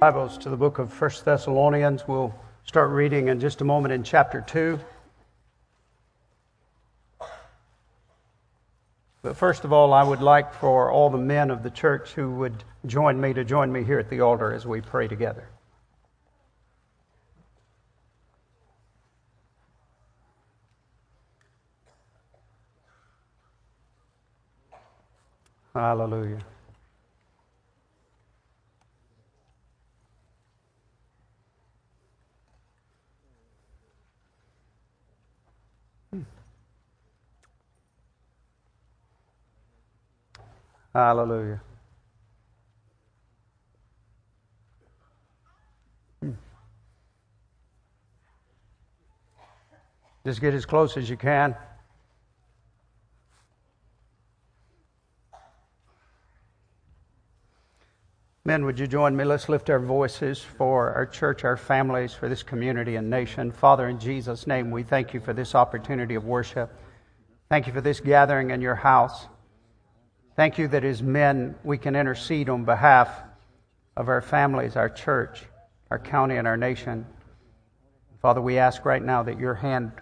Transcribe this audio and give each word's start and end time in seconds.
Bibles 0.00 0.38
to 0.38 0.48
the 0.48 0.56
book 0.56 0.78
of 0.78 0.98
1 0.98 1.10
Thessalonians. 1.26 2.08
We'll 2.08 2.34
start 2.64 2.88
reading 2.88 3.28
in 3.28 3.38
just 3.38 3.60
a 3.60 3.64
moment 3.64 3.92
in 3.92 4.02
chapter 4.02 4.40
2. 4.40 4.80
But 9.20 9.36
first 9.36 9.66
of 9.66 9.74
all, 9.74 9.92
I 9.92 10.02
would 10.02 10.22
like 10.22 10.54
for 10.54 10.90
all 10.90 11.10
the 11.10 11.18
men 11.18 11.50
of 11.50 11.62
the 11.62 11.68
church 11.68 12.12
who 12.12 12.30
would 12.36 12.64
join 12.86 13.20
me 13.20 13.34
to 13.34 13.44
join 13.44 13.70
me 13.70 13.84
here 13.84 13.98
at 13.98 14.08
the 14.08 14.22
altar 14.22 14.54
as 14.54 14.66
we 14.66 14.80
pray 14.80 15.06
together. 15.06 15.50
Hallelujah. 25.74 26.38
Hallelujah. 40.94 41.60
Just 50.24 50.40
get 50.40 50.52
as 50.52 50.66
close 50.66 50.96
as 50.96 51.08
you 51.08 51.16
can. 51.16 51.56
Men, 58.44 58.64
would 58.64 58.78
you 58.78 58.86
join 58.86 59.16
me? 59.16 59.24
Let's 59.24 59.48
lift 59.48 59.70
our 59.70 59.78
voices 59.78 60.40
for 60.40 60.92
our 60.92 61.06
church, 61.06 61.44
our 61.44 61.56
families, 61.56 62.12
for 62.12 62.28
this 62.28 62.42
community 62.42 62.96
and 62.96 63.08
nation. 63.08 63.52
Father, 63.52 63.88
in 63.88 63.98
Jesus' 63.98 64.46
name, 64.46 64.70
we 64.70 64.82
thank 64.82 65.14
you 65.14 65.20
for 65.20 65.32
this 65.32 65.54
opportunity 65.54 66.16
of 66.16 66.24
worship. 66.24 66.70
Thank 67.48 67.66
you 67.66 67.72
for 67.72 67.80
this 67.80 68.00
gathering 68.00 68.50
in 68.50 68.60
your 68.60 68.74
house. 68.74 69.26
Thank 70.40 70.56
you 70.56 70.68
that 70.68 70.84
as 70.84 71.02
men 71.02 71.54
we 71.64 71.76
can 71.76 71.94
intercede 71.94 72.48
on 72.48 72.64
behalf 72.64 73.10
of 73.94 74.08
our 74.08 74.22
families, 74.22 74.74
our 74.74 74.88
church, 74.88 75.42
our 75.90 75.98
county, 75.98 76.36
and 76.36 76.48
our 76.48 76.56
nation. 76.56 77.04
Father, 78.22 78.40
we 78.40 78.56
ask 78.56 78.86
right 78.86 79.02
now 79.02 79.22
that 79.22 79.38
your 79.38 79.52
hand 79.52 79.92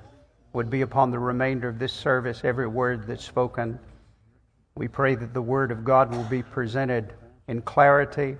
would 0.52 0.70
be 0.70 0.82
upon 0.82 1.10
the 1.10 1.18
remainder 1.18 1.68
of 1.68 1.80
this 1.80 1.92
service, 1.92 2.42
every 2.44 2.68
word 2.68 3.08
that's 3.08 3.24
spoken. 3.24 3.80
We 4.76 4.86
pray 4.86 5.16
that 5.16 5.34
the 5.34 5.42
word 5.42 5.72
of 5.72 5.84
God 5.84 6.14
will 6.14 6.22
be 6.22 6.44
presented 6.44 7.14
in 7.48 7.60
clarity. 7.60 8.36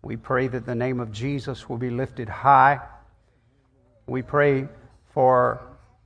We 0.00 0.16
pray 0.16 0.48
that 0.48 0.64
the 0.64 0.74
name 0.74 1.00
of 1.00 1.12
Jesus 1.12 1.68
will 1.68 1.76
be 1.76 1.90
lifted 1.90 2.30
high. 2.30 2.80
We 4.06 4.22
pray 4.22 4.68
for 5.12 5.60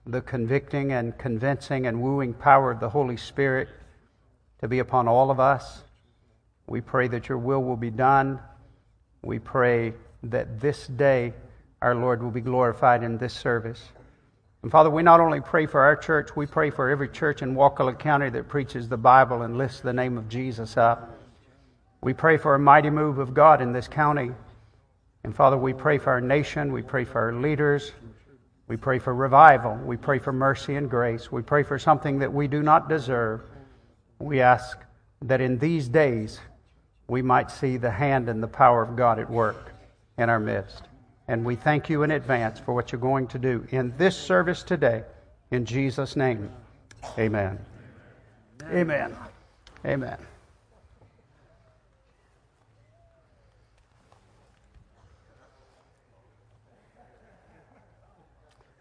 the 0.07 0.23
convicting 0.23 0.91
and 0.91 1.17
convincing 1.17 1.87
and 1.87 2.03
wooing 2.03 2.35
power 2.35 2.73
of 2.73 2.81
the 2.81 2.89
Holy 2.89 3.17
Spirit 3.17 3.69
to 4.65 4.69
be 4.69 4.79
upon 4.79 5.07
all 5.07 5.31
of 5.31 5.39
us. 5.39 5.83
We 6.67 6.81
pray 6.81 7.07
that 7.09 7.29
your 7.29 7.37
will 7.37 7.63
will 7.63 7.77
be 7.77 7.91
done. 7.91 8.41
We 9.23 9.39
pray 9.39 9.93
that 10.23 10.59
this 10.59 10.87
day 10.87 11.35
our 11.83 11.95
Lord 11.95 12.23
will 12.23 12.31
be 12.31 12.41
glorified 12.41 13.03
in 13.03 13.19
this 13.19 13.35
service. 13.35 13.85
And 14.63 14.73
Father, 14.73 14.89
we 14.89 15.03
not 15.03 15.21
only 15.21 15.43
pray 15.43 15.67
for 15.67 15.83
our 15.83 15.95
church, 15.95 16.35
we 16.35 16.47
pray 16.47 16.71
for 16.71 16.89
every 16.89 17.11
church 17.11 17.43
in 17.43 17.55
Wakulla 17.55 17.93
County 17.93 18.31
that 18.31 18.49
preaches 18.49 18.89
the 18.89 18.97
Bible 18.97 19.43
and 19.43 19.59
lifts 19.59 19.81
the 19.81 19.93
name 19.93 20.17
of 20.17 20.31
Jesus 20.31 20.79
up. 20.79 21.15
We 22.01 22.15
pray 22.15 22.39
for 22.39 22.55
a 22.55 22.59
mighty 22.59 22.89
move 22.89 23.19
of 23.19 23.35
God 23.35 23.61
in 23.61 23.75
this 23.75 23.87
county. 23.87 24.31
And 25.25 25.37
Father, 25.37 25.59
we 25.59 25.75
pray 25.75 25.99
for 25.99 26.09
our 26.09 26.23
nation. 26.23 26.73
We 26.73 26.81
pray 26.81 27.05
for 27.05 27.21
our 27.21 27.35
leaders. 27.35 27.93
We 28.67 28.79
pray 28.79 28.99
for 28.99 29.15
revival. 29.15 29.79
We 29.85 29.99
pray 29.99 30.21
for 30.21 30.33
mercy 30.33 30.77
and 30.77 30.89
grace. 30.89 31.31
We 31.31 31.43
pray 31.43 31.65
for 31.65 31.79
something 31.79 32.21
that 32.21 32.33
we 32.33 32.49
do 32.49 32.63
not 32.63 32.89
deserve 32.89 33.43
we 34.19 34.41
ask 34.41 34.79
that 35.23 35.41
in 35.41 35.59
these 35.59 35.89
days 35.89 36.41
we 37.09 37.23
might 37.23 37.51
see 37.51 37.77
the 37.77 37.91
hand 37.91 38.29
and 38.29 38.43
the 38.43 38.49
power 38.49 38.83
of 38.83 38.97
God 38.97 39.19
at 39.19 39.31
work 39.31 39.73
in 40.19 40.29
our 40.29 40.41
midst. 40.41 40.85
And 41.29 41.45
we 41.45 41.57
thank 41.57 41.89
you 41.89 42.03
in 42.03 42.11
advance 42.11 42.59
for 42.59 42.75
what 42.75 42.93
you're 42.93 43.01
going 43.01 43.27
to 43.29 43.39
do 43.39 43.67
in 43.71 43.95
this 43.97 44.17
service 44.17 44.63
today. 44.63 45.05
In 45.51 45.65
Jesus' 45.65 46.17
name, 46.17 46.51
amen. 47.19 47.59
Amen. 48.71 49.17
Amen. 49.85 50.19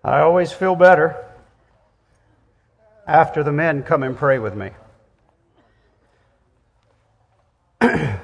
I 0.06 0.20
always 0.20 0.52
feel 0.52 0.76
better 0.76 1.16
after 3.08 3.42
the 3.42 3.54
men 3.54 3.84
come 3.84 4.04
and 4.04 4.18
pray 4.18 4.38
with 4.38 4.56
me. 4.56 4.72
If 7.84 8.22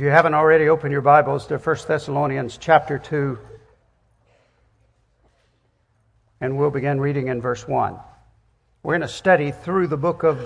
you 0.00 0.08
haven't 0.08 0.34
already, 0.34 0.68
open 0.68 0.90
your 0.90 1.02
Bibles 1.02 1.46
to 1.46 1.58
1 1.58 1.76
Thessalonians 1.86 2.58
chapter 2.58 2.98
2, 2.98 3.38
and 6.40 6.58
we'll 6.58 6.70
begin 6.70 7.00
reading 7.00 7.28
in 7.28 7.40
verse 7.40 7.68
1. 7.68 7.96
We're 8.82 8.94
going 8.94 9.02
to 9.02 9.08
study 9.08 9.52
through 9.52 9.86
the 9.86 9.96
book 9.96 10.24
of 10.24 10.40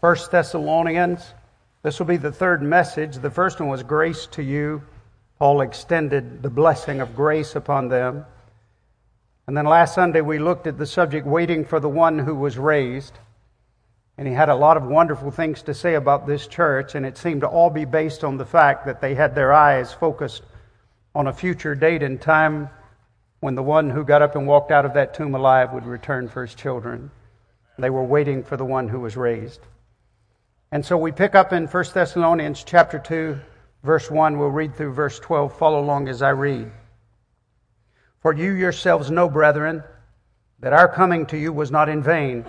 1 0.00 0.16
Thessalonians. 0.30 1.34
This 1.82 1.98
will 1.98 2.06
be 2.06 2.16
the 2.16 2.30
third 2.30 2.62
message. 2.62 3.16
The 3.16 3.30
first 3.30 3.58
one 3.58 3.68
was 3.68 3.82
grace 3.82 4.28
to 4.32 4.42
you. 4.42 4.82
Paul 5.40 5.62
extended 5.62 6.44
the 6.44 6.50
blessing 6.50 7.00
of 7.00 7.16
grace 7.16 7.56
upon 7.56 7.88
them. 7.88 8.24
And 9.46 9.56
then 9.56 9.66
last 9.66 9.94
Sunday 9.94 10.20
we 10.20 10.38
looked 10.38 10.66
at 10.66 10.78
the 10.78 10.86
subject 10.86 11.26
waiting 11.26 11.64
for 11.64 11.80
the 11.80 11.88
one 11.88 12.18
who 12.18 12.34
was 12.34 12.56
raised. 12.58 13.18
And 14.16 14.28
he 14.28 14.34
had 14.34 14.48
a 14.48 14.54
lot 14.54 14.76
of 14.76 14.84
wonderful 14.84 15.30
things 15.30 15.62
to 15.62 15.74
say 15.74 15.94
about 15.94 16.26
this 16.26 16.46
church, 16.46 16.94
and 16.94 17.04
it 17.04 17.16
seemed 17.16 17.40
to 17.40 17.48
all 17.48 17.70
be 17.70 17.84
based 17.84 18.24
on 18.24 18.36
the 18.36 18.44
fact 18.44 18.86
that 18.86 19.00
they 19.00 19.14
had 19.14 19.34
their 19.34 19.52
eyes 19.52 19.92
focused 19.92 20.42
on 21.14 21.26
a 21.26 21.32
future 21.32 21.74
date 21.74 22.02
and 22.02 22.20
time 22.20 22.68
when 23.40 23.54
the 23.54 23.62
one 23.62 23.90
who 23.90 24.04
got 24.04 24.22
up 24.22 24.36
and 24.36 24.46
walked 24.46 24.70
out 24.70 24.84
of 24.84 24.94
that 24.94 25.14
tomb 25.14 25.34
alive 25.34 25.72
would 25.72 25.86
return 25.86 26.28
for 26.28 26.42
his 26.42 26.54
children. 26.54 27.10
They 27.78 27.90
were 27.90 28.04
waiting 28.04 28.44
for 28.44 28.56
the 28.56 28.64
one 28.64 28.88
who 28.88 29.00
was 29.00 29.16
raised. 29.16 29.60
And 30.70 30.86
so 30.86 30.96
we 30.96 31.10
pick 31.10 31.34
up 31.34 31.52
in 31.52 31.66
1 31.66 31.84
Thessalonians 31.92 32.62
chapter 32.64 32.98
2, 32.98 33.40
verse 33.82 34.10
1. 34.10 34.38
We'll 34.38 34.48
read 34.50 34.76
through 34.76 34.92
verse 34.92 35.18
12. 35.18 35.58
Follow 35.58 35.80
along 35.80 36.08
as 36.08 36.22
I 36.22 36.30
read. 36.30 36.70
For 38.22 38.32
you 38.32 38.52
yourselves 38.52 39.10
know, 39.10 39.28
brethren, 39.28 39.82
that 40.60 40.72
our 40.72 40.88
coming 40.88 41.26
to 41.26 41.36
you 41.36 41.52
was 41.52 41.72
not 41.72 41.88
in 41.88 42.02
vain. 42.02 42.44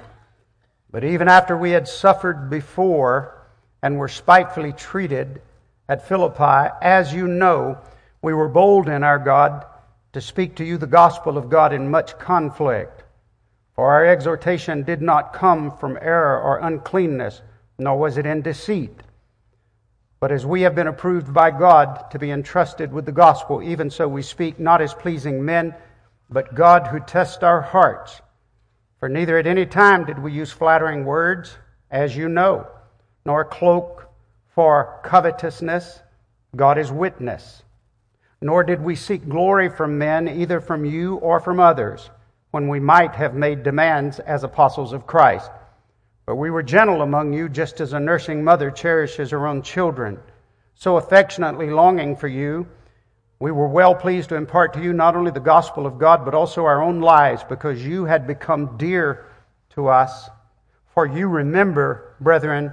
But 0.91 1.03
even 1.03 1.27
after 1.27 1.57
we 1.57 1.71
had 1.71 1.87
suffered 1.87 2.49
before 2.49 3.43
and 3.81 3.97
were 3.97 4.07
spitefully 4.07 4.71
treated 4.71 5.41
at 5.89 6.07
Philippi, 6.07 6.71
as 6.81 7.11
you 7.11 7.27
know, 7.27 7.79
we 8.21 8.33
were 8.33 8.47
bold 8.47 8.87
in 8.87 9.03
our 9.03 9.17
God 9.17 9.65
to 10.13 10.21
speak 10.21 10.55
to 10.55 10.63
you 10.63 10.77
the 10.77 10.85
gospel 10.85 11.39
of 11.39 11.49
God 11.49 11.73
in 11.73 11.89
much 11.89 12.19
conflict. 12.19 13.03
For 13.75 13.91
our 13.91 14.05
exhortation 14.05 14.83
did 14.83 15.01
not 15.01 15.33
come 15.33 15.75
from 15.75 15.97
error 15.99 16.39
or 16.39 16.59
uncleanness, 16.59 17.41
nor 17.79 17.97
was 17.97 18.19
it 18.19 18.27
in 18.27 18.43
deceit. 18.43 19.01
But 20.23 20.31
as 20.31 20.45
we 20.45 20.61
have 20.61 20.73
been 20.73 20.87
approved 20.87 21.33
by 21.33 21.51
God 21.51 22.09
to 22.11 22.17
be 22.17 22.31
entrusted 22.31 22.93
with 22.93 23.05
the 23.05 23.11
gospel, 23.11 23.61
even 23.61 23.89
so 23.89 24.07
we 24.07 24.21
speak 24.21 24.57
not 24.57 24.81
as 24.81 24.93
pleasing 24.93 25.43
men, 25.43 25.75
but 26.29 26.55
God 26.55 26.87
who 26.87 27.01
tests 27.01 27.43
our 27.43 27.59
hearts. 27.59 28.21
For 29.01 29.09
neither 29.09 29.37
at 29.37 29.47
any 29.47 29.65
time 29.65 30.05
did 30.05 30.17
we 30.17 30.31
use 30.31 30.49
flattering 30.49 31.03
words, 31.03 31.57
as 31.91 32.15
you 32.15 32.29
know, 32.29 32.65
nor 33.25 33.43
cloak 33.43 34.09
for 34.55 35.01
covetousness. 35.03 35.99
God 36.55 36.77
is 36.77 36.89
witness. 36.89 37.61
Nor 38.41 38.63
did 38.63 38.81
we 38.81 38.95
seek 38.95 39.27
glory 39.27 39.67
from 39.67 39.97
men, 39.97 40.29
either 40.29 40.61
from 40.61 40.85
you 40.85 41.15
or 41.15 41.41
from 41.41 41.59
others, 41.59 42.09
when 42.51 42.69
we 42.69 42.79
might 42.79 43.15
have 43.15 43.35
made 43.35 43.61
demands 43.61 44.19
as 44.19 44.45
apostles 44.45 44.93
of 44.93 45.05
Christ. 45.05 45.51
But 46.25 46.35
we 46.37 46.49
were 46.49 46.63
gentle 46.63 47.01
among 47.01 47.33
you, 47.33 47.49
just 47.49 47.81
as 47.81 47.93
a 47.93 47.99
nursing 47.99 48.43
mother 48.43 48.71
cherishes 48.71 49.31
her 49.31 49.45
own 49.45 49.61
children, 49.61 50.19
so 50.73 50.95
affectionately 50.95 51.69
longing 51.69 52.15
for 52.15 52.29
you. 52.29 52.65
We 53.39 53.51
were 53.51 53.67
well 53.67 53.93
pleased 53.93 54.29
to 54.29 54.35
impart 54.35 54.73
to 54.73 54.81
you 54.81 54.93
not 54.93 55.17
only 55.17 55.31
the 55.31 55.41
gospel 55.41 55.85
of 55.85 55.99
God, 55.99 56.23
but 56.23 56.33
also 56.33 56.63
our 56.63 56.81
own 56.81 57.01
lives, 57.01 57.43
because 57.43 57.85
you 57.85 58.05
had 58.05 58.25
become 58.25 58.77
dear 58.77 59.25
to 59.71 59.89
us. 59.89 60.29
For 60.93 61.05
you 61.05 61.27
remember, 61.27 62.15
brethren, 62.21 62.71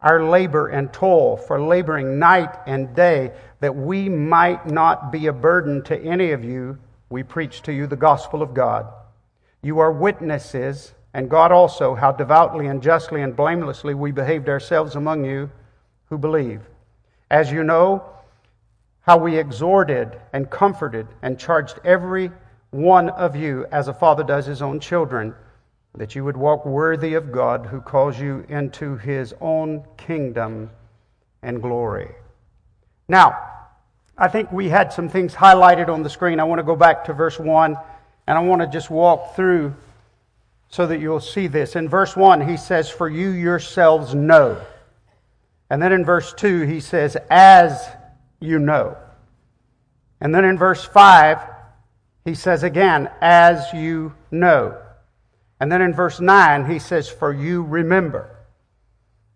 our 0.00 0.24
labor 0.24 0.68
and 0.68 0.90
toil, 0.90 1.36
for 1.36 1.60
laboring 1.60 2.18
night 2.18 2.54
and 2.66 2.94
day, 2.96 3.32
that 3.60 3.76
we 3.76 4.08
might 4.08 4.66
not 4.66 5.12
be 5.12 5.26
a 5.26 5.32
burden 5.34 5.82
to 5.84 5.98
any 5.98 6.30
of 6.32 6.44
you. 6.44 6.78
We 7.10 7.22
preach 7.22 7.60
to 7.62 7.72
you 7.72 7.86
the 7.86 7.96
gospel 7.96 8.40
of 8.40 8.54
God. 8.54 8.86
You 9.60 9.80
are 9.80 9.92
witnesses 9.92 10.93
and 11.14 11.30
God 11.30 11.52
also, 11.52 11.94
how 11.94 12.10
devoutly 12.10 12.66
and 12.66 12.82
justly 12.82 13.22
and 13.22 13.36
blamelessly 13.36 13.94
we 13.94 14.10
behaved 14.10 14.48
ourselves 14.48 14.96
among 14.96 15.24
you 15.24 15.48
who 16.10 16.18
believe. 16.18 16.60
As 17.30 17.52
you 17.52 17.62
know, 17.62 18.04
how 19.02 19.18
we 19.18 19.38
exhorted 19.38 20.18
and 20.32 20.50
comforted 20.50 21.06
and 21.22 21.38
charged 21.38 21.78
every 21.84 22.32
one 22.70 23.10
of 23.10 23.36
you 23.36 23.64
as 23.70 23.86
a 23.86 23.94
father 23.94 24.24
does 24.24 24.46
his 24.46 24.60
own 24.60 24.80
children, 24.80 25.32
that 25.94 26.16
you 26.16 26.24
would 26.24 26.36
walk 26.36 26.66
worthy 26.66 27.14
of 27.14 27.30
God 27.30 27.66
who 27.66 27.80
calls 27.80 28.18
you 28.18 28.44
into 28.48 28.96
his 28.96 29.32
own 29.40 29.84
kingdom 29.96 30.68
and 31.42 31.62
glory. 31.62 32.12
Now, 33.06 33.38
I 34.18 34.26
think 34.26 34.50
we 34.50 34.68
had 34.68 34.92
some 34.92 35.08
things 35.08 35.34
highlighted 35.34 35.88
on 35.88 36.02
the 36.02 36.10
screen. 36.10 36.40
I 36.40 36.44
want 36.44 36.58
to 36.58 36.64
go 36.64 36.74
back 36.74 37.04
to 37.04 37.12
verse 37.12 37.38
1 37.38 37.76
and 38.26 38.38
I 38.38 38.40
want 38.40 38.62
to 38.62 38.66
just 38.66 38.90
walk 38.90 39.36
through 39.36 39.76
so 40.68 40.86
that 40.86 41.00
you'll 41.00 41.20
see 41.20 41.46
this. 41.46 41.76
In 41.76 41.88
verse 41.88 42.16
1, 42.16 42.48
he 42.48 42.56
says, 42.56 42.90
For 42.90 43.08
you 43.08 43.30
yourselves 43.30 44.14
know. 44.14 44.60
And 45.70 45.82
then 45.82 45.92
in 45.92 46.04
verse 46.04 46.32
2, 46.34 46.62
he 46.62 46.80
says, 46.80 47.16
As 47.30 47.86
you 48.40 48.58
know. 48.58 48.96
And 50.20 50.34
then 50.34 50.44
in 50.44 50.58
verse 50.58 50.84
5, 50.84 51.38
he 52.24 52.34
says 52.34 52.62
again, 52.62 53.10
As 53.20 53.72
you 53.72 54.14
know. 54.30 54.80
And 55.60 55.70
then 55.70 55.82
in 55.82 55.94
verse 55.94 56.20
9, 56.20 56.70
he 56.70 56.78
says, 56.78 57.08
For 57.08 57.32
you 57.32 57.62
remember. 57.62 58.30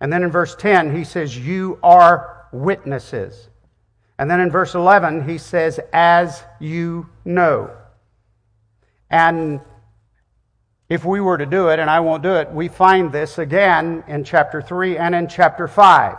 And 0.01 0.13
then 0.13 0.23
in 0.23 0.31
verse 0.31 0.55
10, 0.57 0.95
he 0.97 1.05
says, 1.05 1.37
You 1.37 1.79
are 1.83 2.47
witnesses. 2.53 3.49
And 4.19 4.31
then 4.31 4.41
in 4.41 4.51
verse 4.51 4.75
11, 4.75 5.29
he 5.29 5.39
says, 5.39 5.79
As 5.93 6.43
you 6.61 7.09
know. 7.25 7.71
And 9.11 9.61
if 10.89 11.05
we 11.05 11.21
were 11.21 11.37
to 11.37 11.47
do 11.47 11.69
it, 11.69 11.79
and 11.79 11.91
I 11.91 12.01
won't 12.01 12.23
do 12.23 12.35
it, 12.35 12.51
we 12.51 12.69
find 12.69 13.13
this 13.13 13.39
again 13.39 14.05
in 14.09 14.25
chapter 14.25 14.63
3 14.63 14.97
and 14.97 15.15
in 15.15 15.29
chapter 15.29 15.69
5. 15.69 16.17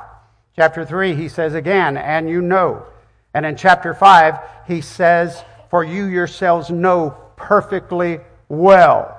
Chapter 0.55 0.85
3, 0.85 1.15
he 1.15 1.27
says 1.27 1.55
again, 1.55 1.97
and 1.97 2.29
you 2.29 2.41
know. 2.41 2.85
And 3.33 3.45
in 3.45 3.55
chapter 3.55 3.93
5, 3.93 4.37
he 4.67 4.81
says, 4.81 5.43
For 5.69 5.83
you 5.83 6.05
yourselves 6.05 6.69
know 6.69 7.17
perfectly 7.35 8.19
well. 8.47 9.15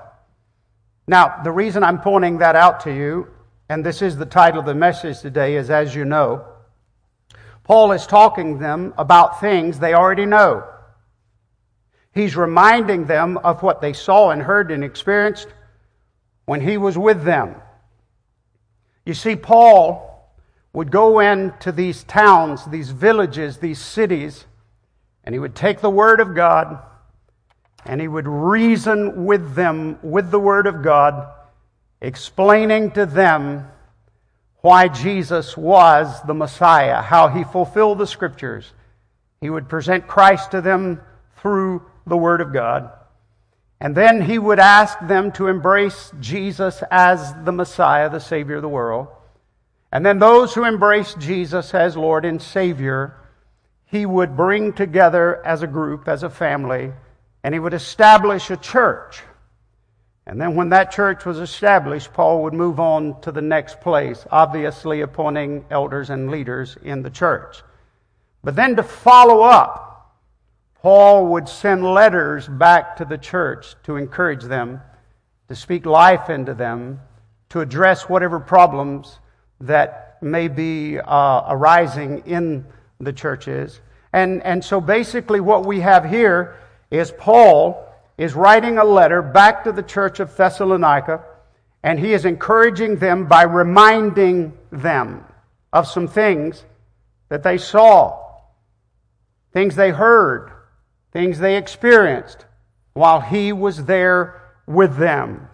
Now, 1.08 1.41
the 1.43 1.50
reason 1.50 1.82
I'm 1.82 2.00
pointing 2.00 2.38
that 2.38 2.55
out 2.55 2.81
to 2.81 2.94
you, 2.94 3.26
and 3.69 3.85
this 3.85 4.03
is 4.03 4.17
the 4.17 4.26
title 4.26 4.61
of 4.61 4.67
the 4.67 4.75
message 4.75 5.20
today, 5.20 5.56
is 5.56 5.70
As 5.70 5.94
You 5.94 6.05
Know. 6.05 6.44
Paul 7.64 7.91
is 7.91 8.06
talking 8.06 8.55
to 8.55 8.61
them 8.61 8.94
about 8.96 9.41
things 9.41 9.79
they 9.79 9.94
already 9.94 10.26
know. 10.26 10.64
He's 12.12 12.37
reminding 12.37 13.07
them 13.07 13.39
of 13.39 13.62
what 13.62 13.81
they 13.81 13.93
saw 13.93 14.31
and 14.31 14.43
heard 14.43 14.71
and 14.71 14.83
experienced 14.83 15.49
when 16.45 16.61
he 16.61 16.77
was 16.77 16.99
with 16.99 17.23
them. 17.23 17.57
You 19.07 19.15
see, 19.15 19.37
Paul 19.37 20.33
would 20.73 20.91
go 20.91 21.21
into 21.21 21.73
these 21.73 22.05
towns, 22.05 22.65
these 22.67 22.91
villages, 22.91 23.59
these 23.59 23.79
cities, 23.79 24.47
and 25.25 25.35
he 25.35 25.39
would 25.39 25.55
take 25.55 25.81
the 25.81 25.91
Word 25.91 26.21
of 26.21 26.35
God 26.35 26.81
and 27.87 28.01
he 28.01 28.09
would 28.09 28.29
reason 28.29 29.25
with 29.25 29.55
them 29.55 29.99
with 30.03 30.31
the 30.31 30.39
Word 30.39 30.67
of 30.67 30.83
God, 30.83 31.29
explaining 32.01 32.91
to 32.93 33.06
them 33.06 33.67
why 34.61 34.89
Jesus 34.89 35.56
was 35.56 36.21
the 36.23 36.35
Messiah, 36.35 37.01
how 37.01 37.29
he 37.29 37.45
fulfilled 37.45 37.99
the 37.99 38.06
Scriptures. 38.06 38.73
He 39.41 39.49
would 39.49 39.69
present 39.69 40.06
Christ 40.06 40.51
to 40.51 40.61
them 40.61 41.01
through 41.37 41.83
the 42.11 42.17
Word 42.17 42.43
of 42.43 42.53
God. 42.53 42.91
And 43.81 43.97
then 43.97 44.21
he 44.21 44.39
would 44.39 44.59
ask 44.59 44.99
them 45.01 45.33
to 45.33 45.47
embrace 45.47 46.12
Jesus 46.21 46.83
as 46.91 47.35
the 47.45 47.53
Messiah, 47.53 48.11
the 48.11 48.21
Savior 48.21 48.57
of 48.57 48.62
the 48.62 48.69
world. 48.69 49.09
And 49.91 50.05
then 50.05 50.19
those 50.19 50.55
who 50.55 50.65
embraced 50.65 51.19
Jesus 51.19 51.75
as 51.75 51.97
Lord 51.97 52.27
and 52.27 52.43
Savior, 52.43 53.17
he 53.87 54.05
would 54.05 54.37
bring 54.37 54.75
together 54.75 55.45
as 55.47 55.62
a 55.62 55.67
group, 55.67 56.07
as 56.07 56.23
a 56.23 56.31
family, 56.31 56.93
and 57.43 57.55
he 57.55 57.59
would 57.59 57.75
establish 57.75 58.51
a 58.51 58.56
church. 58.59 59.23
And 60.27 60.41
then 60.41 60.55
when 60.55 60.69
that 60.69 60.93
church 60.93 61.25
was 61.25 61.39
established, 61.39 62.13
Paul 62.13 62.43
would 62.43 62.53
move 62.53 62.79
on 62.79 63.21
to 63.23 63.33
the 63.33 63.41
next 63.41 63.81
place, 63.81 64.27
obviously 64.31 65.01
appointing 65.01 65.65
elders 65.71 66.11
and 66.11 66.31
leaders 66.31 66.77
in 66.85 67.03
the 67.03 67.11
church. 67.11 67.63
But 68.45 68.55
then 68.55 68.77
to 68.77 68.83
follow 68.83 69.41
up, 69.41 69.90
Paul 70.82 71.27
would 71.27 71.49
send 71.49 71.85
letters 71.85 72.49
back 72.49 72.97
to 72.97 73.05
the 73.05 73.19
church 73.19 73.75
to 73.82 73.97
encourage 73.97 74.44
them, 74.44 74.81
to 75.49 75.55
speak 75.55 75.85
life 75.85 76.31
into 76.31 76.55
them, 76.55 77.00
to 77.50 77.61
address 77.61 78.09
whatever 78.09 78.41
problems 78.41 79.19
that 79.61 80.17
may 80.23 80.49
be 80.49 80.99
uh, 80.99 81.43
arising 81.49 82.23
in 82.25 82.65
the 82.99 83.12
churches. 83.12 83.81
And, 84.15 84.43
and 84.43 84.65
so 84.65 84.81
basically, 84.81 85.41
what 85.41 85.67
we 85.67 85.81
have 85.81 86.09
here 86.09 86.56
is 86.91 87.12
Paul 87.12 87.87
is 88.17 88.35
writing 88.35 88.79
a 88.79 88.85
letter 88.85 89.21
back 89.21 89.65
to 89.65 89.73
the 89.73 89.82
church 89.82 90.19
of 90.19 90.35
Thessalonica, 90.35 91.23
and 91.82 91.99
he 91.99 92.15
is 92.15 92.25
encouraging 92.25 92.97
them 92.97 93.27
by 93.27 93.43
reminding 93.43 94.56
them 94.71 95.25
of 95.73 95.87
some 95.87 96.09
things 96.09 96.65
that 97.29 97.43
they 97.43 97.59
saw, 97.59 98.19
things 99.53 99.77
they 99.77 99.91
heard, 99.91 100.53
things 101.12 101.39
they 101.39 101.57
experienced 101.57 102.47
while 102.93 103.21
he 103.21 103.53
was 103.53 103.85
there 103.85 104.43
with 104.67 104.97
them. 104.97 105.49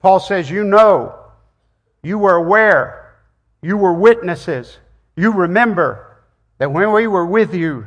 Paul 0.00 0.20
says, 0.20 0.50
You 0.50 0.64
know, 0.64 1.14
you 2.02 2.18
were 2.18 2.34
aware, 2.34 3.16
you 3.62 3.76
were 3.76 3.94
witnesses, 3.94 4.78
you 5.16 5.32
remember 5.32 6.18
that 6.58 6.70
when 6.70 6.92
we 6.92 7.06
were 7.06 7.26
with 7.26 7.54
you, 7.54 7.86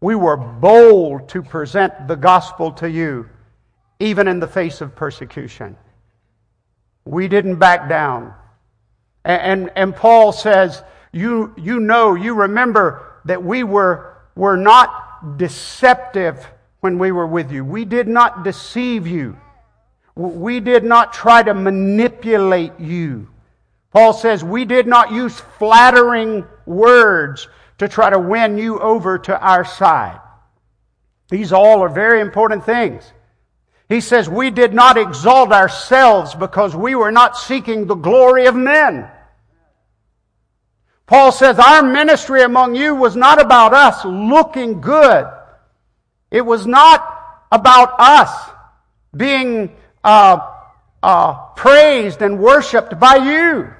we 0.00 0.14
were 0.14 0.36
bold 0.36 1.28
to 1.30 1.42
present 1.42 2.08
the 2.08 2.16
gospel 2.16 2.72
to 2.72 2.88
you, 2.88 3.28
even 3.98 4.28
in 4.28 4.40
the 4.40 4.46
face 4.46 4.80
of 4.80 4.94
persecution. 4.96 5.76
We 7.04 7.28
didn't 7.28 7.56
back 7.56 7.88
down. 7.88 8.34
And, 9.24 9.42
and, 9.42 9.72
and 9.76 9.96
Paul 9.96 10.32
says, 10.32 10.82
you, 11.12 11.52
you 11.58 11.80
know, 11.80 12.14
you 12.14 12.34
remember 12.34 13.20
that 13.24 13.42
we 13.42 13.64
were, 13.64 14.16
were 14.36 14.56
not 14.56 15.09
deceptive 15.36 16.46
when 16.80 16.98
we 16.98 17.12
were 17.12 17.26
with 17.26 17.52
you. 17.52 17.64
We 17.64 17.84
did 17.84 18.08
not 18.08 18.42
deceive 18.42 19.06
you. 19.06 19.36
We 20.14 20.60
did 20.60 20.84
not 20.84 21.12
try 21.12 21.42
to 21.42 21.54
manipulate 21.54 22.78
you. 22.78 23.28
Paul 23.92 24.12
says 24.12 24.44
we 24.44 24.64
did 24.64 24.86
not 24.86 25.12
use 25.12 25.38
flattering 25.58 26.44
words 26.66 27.48
to 27.78 27.88
try 27.88 28.10
to 28.10 28.18
win 28.18 28.58
you 28.58 28.78
over 28.78 29.18
to 29.18 29.40
our 29.40 29.64
side. 29.64 30.20
These 31.28 31.52
all 31.52 31.82
are 31.82 31.88
very 31.88 32.20
important 32.20 32.64
things. 32.64 33.12
He 33.88 34.00
says 34.00 34.28
we 34.28 34.50
did 34.50 34.72
not 34.72 34.96
exalt 34.96 35.52
ourselves 35.52 36.34
because 36.34 36.76
we 36.76 36.94
were 36.94 37.10
not 37.10 37.36
seeking 37.36 37.86
the 37.86 37.94
glory 37.96 38.46
of 38.46 38.54
men. 38.54 39.08
Paul 41.10 41.32
says, 41.32 41.58
Our 41.58 41.82
ministry 41.82 42.44
among 42.44 42.76
you 42.76 42.94
was 42.94 43.16
not 43.16 43.40
about 43.40 43.74
us 43.74 44.04
looking 44.04 44.80
good. 44.80 45.26
It 46.30 46.42
was 46.46 46.68
not 46.68 47.04
about 47.50 47.98
us 47.98 48.30
being 49.16 49.74
uh, 50.04 50.38
uh, 51.02 51.34
praised 51.56 52.22
and 52.22 52.38
worshiped 52.38 53.00
by 53.00 53.16
you. 53.16 53.74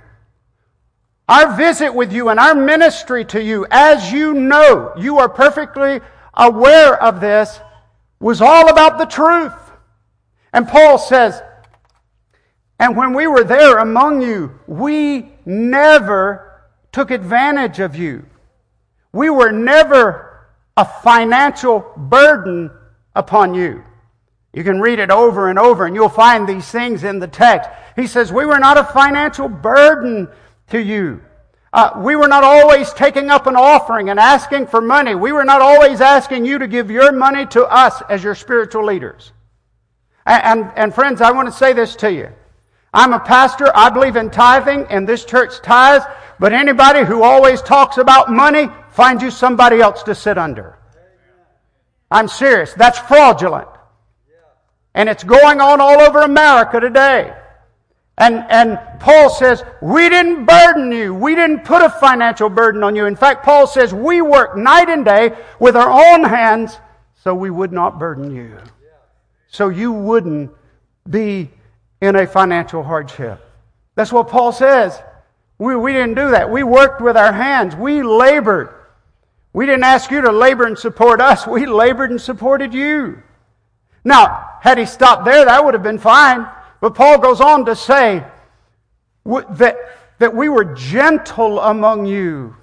Our 1.29 1.57
visit 1.57 1.95
with 1.95 2.13
you 2.13 2.31
and 2.31 2.41
our 2.41 2.57
ministry 2.57 3.25
to 3.27 3.41
you, 3.41 3.65
as 3.71 4.11
you 4.11 4.35
know, 4.35 4.93
you 4.99 5.21
are 5.21 5.29
perfectly 5.29 6.01
aware 6.35 7.01
of 7.01 7.21
this, 7.21 7.61
was 8.19 8.41
all 8.41 8.69
about 8.69 8.99
the 8.99 9.07
truth. 9.07 9.55
And 10.53 10.67
Paul 10.67 10.99
says, 10.99 11.41
and 12.81 12.97
when 12.97 13.15
we 13.15 13.29
were 13.29 13.45
there 13.45 13.79
among 13.79 14.21
you, 14.21 14.59
we 14.67 15.31
never 15.47 16.50
took 16.93 17.11
advantage 17.11 17.79
of 17.79 17.97
you. 17.97 18.25
We 19.13 19.31
were 19.31 19.53
never 19.53 20.49
a 20.77 20.85
financial 20.85 21.81
burden 21.97 22.71
upon 23.15 23.55
you. 23.55 23.83
You 24.53 24.65
can 24.65 24.81
read 24.81 24.99
it 24.99 25.11
over 25.11 25.49
and 25.49 25.59
over 25.59 25.87
and 25.87 25.95
you'll 25.95 26.09
find 26.09 26.49
these 26.49 26.69
things 26.69 27.05
in 27.05 27.19
the 27.19 27.29
text. 27.29 27.71
He 27.97 28.07
says, 28.07 28.33
We 28.33 28.47
were 28.47 28.59
not 28.59 28.79
a 28.79 28.85
financial 28.85 29.49
burden 29.49 30.29
to 30.69 30.81
you. 30.81 31.23
Uh, 31.73 31.93
we 31.99 32.17
were 32.17 32.27
not 32.27 32.43
always 32.43 32.93
taking 32.93 33.31
up 33.31 33.47
an 33.47 33.55
offering 33.55 34.11
and 34.11 34.19
asking 34.19 34.67
for 34.67 34.81
money. 34.81 35.15
We 35.15 35.31
were 35.31 35.45
not 35.45 35.61
always 35.61 36.01
asking 36.01 36.45
you 36.45 36.59
to 36.59 36.67
give 36.67 36.91
your 36.91 37.13
money 37.13 37.47
to 37.47 37.65
us 37.65 38.03
as 38.09 38.25
your 38.25 38.35
spiritual 38.35 38.85
leaders. 38.85 39.33
And, 40.27 40.43
and, 40.43 40.73
and 40.77 40.95
friends, 40.95 41.21
I 41.21 41.31
want 41.31 41.47
to 41.47 41.53
say 41.53 41.73
this 41.73 41.95
to 41.97 42.13
you. 42.13 42.31
I'm 42.93 43.13
a 43.13 43.21
pastor. 43.21 43.71
I 43.73 43.89
believe 43.91 44.17
in 44.17 44.31
tithing, 44.31 44.87
and 44.91 45.09
this 45.09 45.25
church 45.25 45.61
tithes. 45.63 46.05
But 46.41 46.55
anybody 46.55 47.05
who 47.05 47.23
always 47.23 47.61
talks 47.61 47.99
about 47.99 48.33
money, 48.33 48.69
find 48.93 49.21
you 49.21 49.31
somebody 49.31 49.81
else 49.81 50.03
to 50.05 50.15
sit 50.15 50.39
under. 50.39 50.79
I'm 52.11 52.29
serious. 52.29 52.73
That's 52.73 52.99
fraudulent. 52.99 53.69
And 54.95 55.09
it's 55.09 55.23
going 55.23 55.61
on 55.61 55.83
all 55.83 56.01
over 56.01 56.23
America 56.23 56.81
today. 56.81 57.37
And, 58.17 58.45
and 58.49 58.81
Paul 59.01 59.29
says, 59.29 59.63
we 59.83 60.09
didn't 60.09 60.47
burden 60.47 60.91
you. 60.91 61.15
We 61.15 61.35
didn't 61.35 61.65
put 61.65 61.83
a 61.83 61.91
financial 61.91 62.49
burden 62.49 62.83
on 62.83 62.97
you. 62.97 63.05
In 63.05 63.17
fact, 63.17 63.45
Paul 63.45 63.67
says, 63.67 63.93
we 63.93 64.23
work 64.23 64.57
night 64.57 64.89
and 64.89 65.05
day 65.05 65.37
with 65.59 65.77
our 65.77 65.91
own 65.91 66.25
hands 66.25 66.79
so 67.23 67.35
we 67.35 67.51
would 67.51 67.71
not 67.73 67.99
burden 67.99 68.35
you. 68.35 68.57
So 69.49 69.69
you 69.69 69.93
wouldn't 69.93 70.51
be 71.09 71.51
in 72.01 72.17
a 72.17 72.27
financial 72.27 72.83
hardship. 72.83 73.45
That's 73.95 74.13
what 74.13 74.29
Paul 74.29 74.53
says. 74.53 75.01
We, 75.61 75.77
we 75.77 75.93
didn't 75.93 76.15
do 76.15 76.31
that. 76.31 76.51
We 76.51 76.63
worked 76.63 77.03
with 77.03 77.19
our 77.19 77.35
hands. 77.35 77.77
We 77.77 78.03
labored. 78.03 78.75
We 79.53 79.67
didn't 79.67 79.85
ask 79.85 80.11
you 80.11 80.23
to 80.23 80.33
labor 80.33 80.65
and 80.65 80.79
support 80.79 81.21
us. 81.21 81.47
We 81.47 81.67
labored 81.67 82.11
and 82.11 82.19
supported 82.19 82.73
you. 82.73 83.23
Now, 84.03 84.57
had 84.63 84.79
he 84.79 84.87
stopped 84.87 85.27
there, 85.27 85.45
that 85.45 85.63
would 85.63 85.75
have 85.75 85.83
been 85.83 85.99
fine. 85.99 86.49
But 86.81 86.95
Paul 86.95 87.19
goes 87.19 87.43
on 87.43 87.67
to 87.67 87.77
say 87.77 88.25
that, 89.27 89.77
that 90.19 90.35
we 90.35 90.49
were 90.49 90.65
gentle 90.65 91.61
among 91.61 92.07
you 92.07 92.57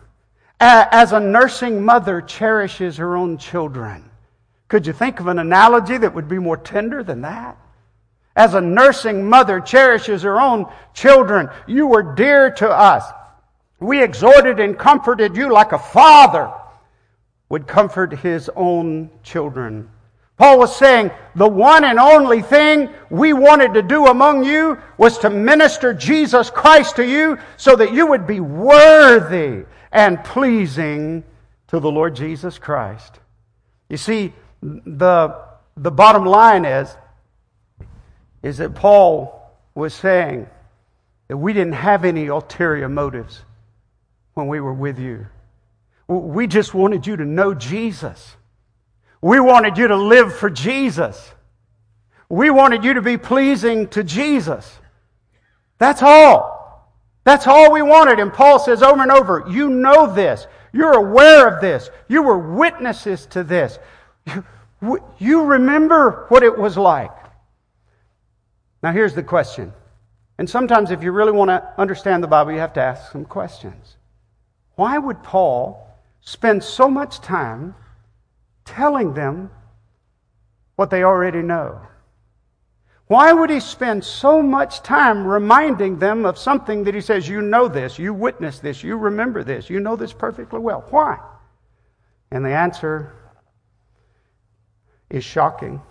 as 0.59 1.11
a 1.11 1.19
nursing 1.19 1.85
mother 1.85 2.19
cherishes 2.19 2.97
her 2.97 3.15
own 3.15 3.37
children. 3.37 4.09
Could 4.69 4.87
you 4.87 4.93
think 4.93 5.19
of 5.19 5.27
an 5.27 5.37
analogy 5.37 5.99
that 5.99 6.15
would 6.15 6.27
be 6.27 6.39
more 6.39 6.57
tender 6.57 7.03
than 7.03 7.21
that? 7.21 7.59
As 8.37 8.53
a 8.53 8.61
nursing 8.61 9.27
mother 9.27 9.59
cherishes 9.59 10.21
her 10.21 10.39
own 10.39 10.67
children, 10.93 11.49
you 11.65 11.87
were 11.87 12.13
dear 12.13 12.51
to 12.51 12.69
us. 12.69 13.03
We 13.79 14.01
exhorted 14.01 14.59
and 14.59 14.77
comforted 14.77 15.35
you 15.35 15.51
like 15.51 15.71
a 15.71 15.79
father 15.79 16.53
would 17.49 17.65
comfort 17.65 18.13
his 18.19 18.49
own 18.55 19.09
children. 19.23 19.89
Paul 20.37 20.59
was 20.59 20.75
saying, 20.75 21.09
the 21.35 21.47
one 21.47 21.83
and 21.83 21.97
only 21.97 22.43
thing 22.43 22.89
we 23.09 23.33
wanted 23.33 23.73
to 23.73 23.81
do 23.81 24.05
among 24.05 24.43
you 24.43 24.77
was 24.99 25.17
to 25.19 25.31
minister 25.31 25.95
Jesus 25.95 26.51
Christ 26.51 26.97
to 26.97 27.05
you 27.05 27.39
so 27.57 27.75
that 27.75 27.91
you 27.91 28.05
would 28.05 28.27
be 28.27 28.39
worthy 28.39 29.65
and 29.91 30.23
pleasing 30.23 31.23
to 31.69 31.79
the 31.79 31.89
Lord 31.89 32.15
Jesus 32.15 32.59
Christ. 32.59 33.19
You 33.89 33.97
see, 33.97 34.31
the, 34.61 35.43
the 35.75 35.91
bottom 35.91 36.25
line 36.25 36.65
is, 36.65 36.95
is 38.47 38.59
that 38.59 38.73
Paul 38.73 39.51
was 39.75 39.93
saying 39.93 40.47
that 41.27 41.35
we 41.35 41.51
didn't 41.51 41.73
have 41.73 42.05
any 42.05 42.27
ulterior 42.27 42.87
motives 42.87 43.41
when 44.35 44.47
we 44.47 44.61
were 44.61 44.73
with 44.73 44.97
you. 44.97 45.27
We 46.07 46.47
just 46.47 46.73
wanted 46.73 47.05
you 47.05 47.17
to 47.17 47.25
know 47.25 47.53
Jesus. 47.53 48.37
We 49.21 49.41
wanted 49.41 49.77
you 49.77 49.89
to 49.89 49.97
live 49.97 50.33
for 50.33 50.49
Jesus. 50.49 51.33
We 52.29 52.49
wanted 52.49 52.85
you 52.85 52.93
to 52.93 53.01
be 53.01 53.17
pleasing 53.17 53.89
to 53.89 54.01
Jesus. 54.01 54.79
That's 55.77 56.01
all. 56.01 56.89
That's 57.25 57.47
all 57.47 57.73
we 57.73 57.81
wanted. 57.81 58.19
And 58.19 58.31
Paul 58.31 58.59
says 58.59 58.81
over 58.81 59.01
and 59.01 59.11
over, 59.11 59.43
you 59.49 59.69
know 59.69 60.13
this. 60.13 60.47
You're 60.71 60.93
aware 60.93 61.53
of 61.53 61.59
this. 61.59 61.89
You 62.07 62.23
were 62.23 62.37
witnesses 62.37 63.25
to 63.27 63.43
this. 63.43 63.77
You, 65.19 65.43
remember 65.43 66.27
what 66.29 66.43
it 66.43 66.55
was 66.55 66.77
like. 66.77 67.09
Now, 68.83 68.91
here's 68.91 69.15
the 69.15 69.23
question. 69.23 69.73
And 70.37 70.49
sometimes, 70.49 70.91
if 70.91 71.01
you 71.01 71.11
really 71.11 71.31
want 71.31 71.49
to 71.49 71.73
understand 71.77 72.23
the 72.23 72.27
Bible, 72.27 72.51
you 72.51 72.59
have 72.59 72.73
to 72.73 72.81
ask 72.81 73.11
some 73.11 73.25
questions. 73.25 73.97
Why 74.75 74.97
would 74.97 75.23
Paul 75.23 75.83
spend 76.21 76.63
so 76.63 76.87
much 76.87 77.19
time 77.19 77.73
telling 78.65 79.13
them 79.13 79.49
what 80.75 80.91
they 80.91 81.03
already 81.03 81.41
know? 81.41 81.81
Why 83.07 83.31
would 83.31 83.49
he 83.49 83.61
spend 83.61 84.03
so 84.03 84.41
much 84.41 84.83
time 84.83 85.25
reminding 85.25 85.97
them 85.97 86.25
of 86.25 86.37
something 86.37 86.83
that 86.83 86.93
he 86.93 87.01
says, 87.01 87.27
You 87.27 87.41
know 87.41 87.67
this, 87.67 87.97
you 87.97 88.13
witness 88.13 88.59
this, 88.59 88.83
you 88.83 88.97
remember 88.97 89.43
this, 89.43 89.69
you 89.69 89.79
know 89.79 89.95
this 89.95 90.13
perfectly 90.13 90.59
well? 90.59 90.85
Why? 90.89 91.17
And 92.31 92.45
the 92.45 92.51
answer 92.51 93.15
is 95.09 95.23
shocking. 95.23 95.81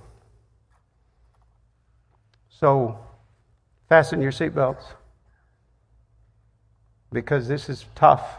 So, 2.58 2.98
fasten 3.90 4.22
your 4.22 4.32
seatbelts 4.32 4.82
because 7.12 7.48
this 7.48 7.68
is 7.68 7.84
tough. 7.94 8.38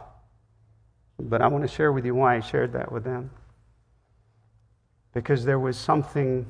But 1.19 1.41
I 1.41 1.47
want 1.47 1.63
to 1.63 1.67
share 1.67 1.91
with 1.91 2.03
you 2.03 2.15
why 2.15 2.36
I 2.36 2.39
shared 2.39 2.74
that 2.74 2.91
with 2.91 3.03
them 3.03 3.29
because 5.13 5.45
there 5.45 5.59
was 5.59 5.77
something 5.77 6.47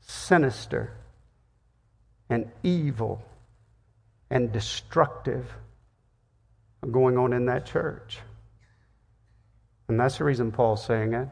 sinister 0.00 0.92
and 2.30 2.50
evil 2.62 3.22
and 4.30 4.50
destructive 4.50 5.46
going 6.90 7.18
on 7.18 7.34
in 7.34 7.46
that 7.46 7.66
church. 7.66 8.20
And 9.88 10.00
that's 10.00 10.16
the 10.16 10.24
reason 10.24 10.50
Paul's 10.50 10.84
saying 10.84 11.12
it. 11.12 11.28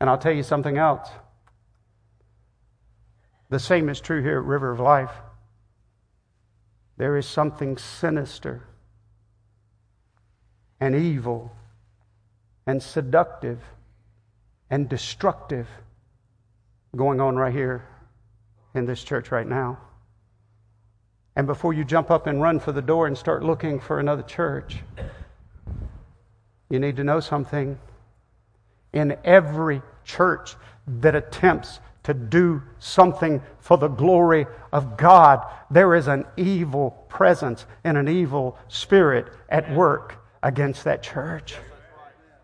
And 0.00 0.08
I'll 0.08 0.18
tell 0.18 0.32
you 0.32 0.44
something 0.44 0.78
else. 0.78 1.08
The 3.48 3.58
same 3.58 3.88
is 3.88 4.00
true 4.00 4.22
here 4.22 4.38
at 4.38 4.44
River 4.44 4.72
of 4.72 4.80
Life. 4.80 5.12
There 6.96 7.16
is 7.16 7.26
something 7.26 7.76
sinister 7.76 8.62
and 10.80 10.94
evil 10.94 11.52
and 12.66 12.82
seductive 12.82 13.60
and 14.70 14.88
destructive 14.88 15.68
going 16.94 17.20
on 17.20 17.36
right 17.36 17.52
here 17.52 17.86
in 18.74 18.86
this 18.86 19.04
church 19.04 19.30
right 19.30 19.46
now. 19.46 19.78
And 21.36 21.46
before 21.46 21.74
you 21.74 21.84
jump 21.84 22.10
up 22.10 22.26
and 22.26 22.40
run 22.40 22.58
for 22.58 22.72
the 22.72 22.82
door 22.82 23.06
and 23.06 23.16
start 23.16 23.42
looking 23.42 23.78
for 23.78 24.00
another 24.00 24.22
church, 24.22 24.78
you 26.70 26.78
need 26.78 26.96
to 26.96 27.04
know 27.04 27.20
something. 27.20 27.78
In 28.92 29.16
every 29.24 29.82
church 30.04 30.56
that 30.86 31.14
attempts 31.14 31.80
to 32.06 32.14
do 32.14 32.62
something 32.78 33.42
for 33.58 33.76
the 33.76 33.88
glory 33.88 34.46
of 34.72 34.96
God, 34.96 35.44
there 35.72 35.96
is 35.96 36.06
an 36.06 36.24
evil 36.36 36.92
presence 37.08 37.66
and 37.82 37.98
an 37.98 38.06
evil 38.06 38.56
spirit 38.68 39.26
at 39.48 39.74
work 39.74 40.14
against 40.40 40.84
that 40.84 41.02
church. 41.02 41.56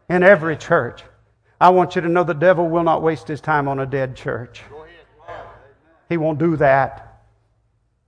In 0.09 0.25
every 0.25 0.57
church. 0.57 1.05
I 1.61 1.69
want 1.69 1.95
you 1.95 2.03
to 2.03 2.09
know 2.09 2.25
the 2.25 2.35
devil 2.35 2.69
will 2.69 2.83
not 2.83 3.03
waste 3.03 3.29
his 3.29 3.41
time 3.41 3.69
on 3.69 3.79
a 3.79 3.87
dead 3.87 4.17
church. 4.17 4.63
He 6.09 6.17
won't 6.17 6.41
do 6.41 6.57
that. 6.57 7.23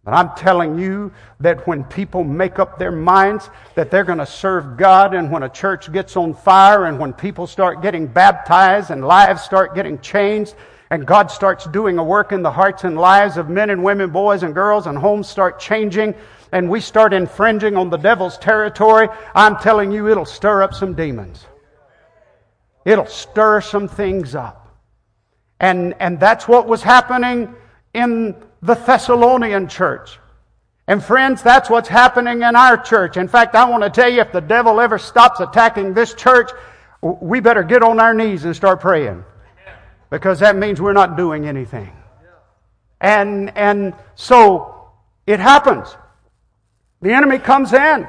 But 0.05 0.15
I'm 0.15 0.35
telling 0.37 0.77
you 0.77 1.13
that 1.39 1.69
when 1.69 1.85
people 1.85 2.25
make 2.25 2.59
up 2.59 2.81
their 2.81 2.91
minds 2.91 3.49
that 3.77 3.93
they're 3.93 4.03
going 4.03 4.19
to 4.19 4.27
serve 4.27 4.77
God, 4.77 5.15
and 5.15 5.31
when 5.31 5.45
a 5.45 5.49
church 5.49 5.93
gets 5.93 6.17
on 6.17 6.35
fire, 6.35 6.87
and 6.87 6.99
when 6.99 7.13
people 7.13 7.47
start 7.47 7.81
getting 7.81 8.09
baptized, 8.09 8.91
and 8.91 9.07
lives 9.07 9.43
start 9.43 9.77
getting 9.77 10.01
changed, 10.01 10.57
and 10.95 11.05
God 11.05 11.29
starts 11.29 11.67
doing 11.67 11.99
a 11.99 12.05
work 12.05 12.31
in 12.31 12.43
the 12.43 12.53
hearts 12.53 12.85
and 12.85 12.97
lives 12.97 13.37
of 13.37 13.49
men 13.49 13.71
and 13.71 13.83
women, 13.83 14.11
boys 14.11 14.45
and 14.45 14.55
girls, 14.55 14.87
and 14.87 14.97
homes 14.97 15.29
start 15.29 15.59
changing, 15.59 16.15
and 16.53 16.71
we 16.71 16.81
start 16.81 17.13
infringing 17.13 17.77
on 17.77 17.91
the 17.91 17.97
devil's 17.97 18.39
territory, 18.39 19.09
I'm 19.35 19.57
telling 19.57 19.91
you, 19.91 20.09
it'll 20.09 20.25
stir 20.25 20.63
up 20.63 20.73
some 20.73 20.95
demons. 20.95 21.47
It'll 22.85 23.09
stir 23.09 23.61
some 23.61 23.89
things 23.89 24.37
up. 24.37 24.69
And, 25.59 25.97
and 25.99 26.21
that's 26.21 26.47
what 26.47 26.69
was 26.69 26.81
happening 26.81 27.57
in 27.93 28.37
the 28.63 28.75
Thessalonian 28.75 29.67
church. 29.67 30.21
And 30.87 31.03
friends, 31.03 31.43
that's 31.43 31.69
what's 31.69 31.89
happening 31.89 32.43
in 32.43 32.55
our 32.55 32.77
church. 32.77 33.17
In 33.17 33.27
fact, 33.27 33.57
I 33.57 33.69
want 33.69 33.83
to 33.83 33.91
tell 33.91 34.09
you 34.09 34.21
if 34.21 34.31
the 34.31 34.41
devil 34.41 34.81
ever 34.81 34.99
stops 34.99 35.41
attacking 35.41 35.93
this 35.93 36.15
church, 36.15 36.53
we 37.03 37.41
better 37.41 37.65
get 37.65 37.83
on 37.83 37.99
our 37.99 38.15
knees 38.15 38.45
and 38.45 38.55
start 38.55 38.81
praying. 38.81 39.25
Because 40.15 40.39
that 40.39 40.55
means 40.55 40.81
we're 40.81 40.93
not 40.93 41.17
doing 41.17 41.45
anything. 41.45 41.91
And, 43.01 43.51
and 43.57 43.95
so 44.15 44.93
it 45.27 45.41
happens. 45.41 45.89
The 47.03 47.13
enemy 47.13 47.41
comes 47.41 47.73
in. 47.73 48.07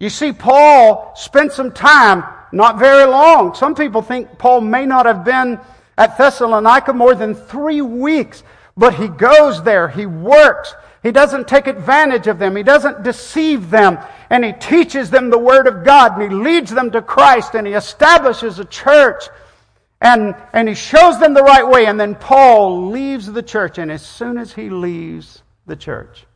You 0.00 0.10
see, 0.10 0.32
Paul 0.32 1.12
spent 1.14 1.52
some 1.52 1.70
time 1.70 2.24
not 2.50 2.80
very 2.80 3.06
long. 3.06 3.54
Some 3.54 3.76
people 3.76 4.02
think 4.02 4.38
Paul 4.38 4.62
may 4.62 4.86
not 4.86 5.06
have 5.06 5.24
been 5.24 5.60
at 5.96 6.18
Thessalonica 6.18 6.92
more 6.92 7.14
than 7.14 7.36
three 7.36 7.80
weeks. 7.80 8.42
But 8.76 8.96
he 8.96 9.06
goes 9.06 9.62
there, 9.62 9.86
he 9.86 10.06
works, 10.06 10.74
he 11.04 11.12
doesn't 11.12 11.46
take 11.46 11.68
advantage 11.68 12.26
of 12.26 12.40
them, 12.40 12.56
he 12.56 12.64
doesn't 12.64 13.04
deceive 13.04 13.70
them, 13.70 13.98
and 14.30 14.44
he 14.44 14.52
teaches 14.52 15.10
them 15.10 15.30
the 15.30 15.38
Word 15.38 15.68
of 15.68 15.84
God, 15.84 16.18
and 16.18 16.22
he 16.28 16.36
leads 16.36 16.72
them 16.72 16.90
to 16.90 17.00
Christ, 17.00 17.54
and 17.54 17.68
he 17.68 17.74
establishes 17.74 18.58
a 18.58 18.64
church, 18.64 19.28
and, 20.04 20.36
and 20.52 20.68
he 20.68 20.74
shows 20.74 21.18
them 21.18 21.32
the 21.32 21.42
right 21.42 21.66
way. 21.66 21.86
And 21.86 21.98
then 21.98 22.14
Paul 22.14 22.90
leaves 22.90 23.26
the 23.26 23.42
church, 23.42 23.78
and 23.78 23.90
as 23.90 24.02
soon 24.02 24.36
as 24.36 24.52
he 24.52 24.68
leaves 24.68 25.42
the 25.66 25.76
church, 25.76 26.26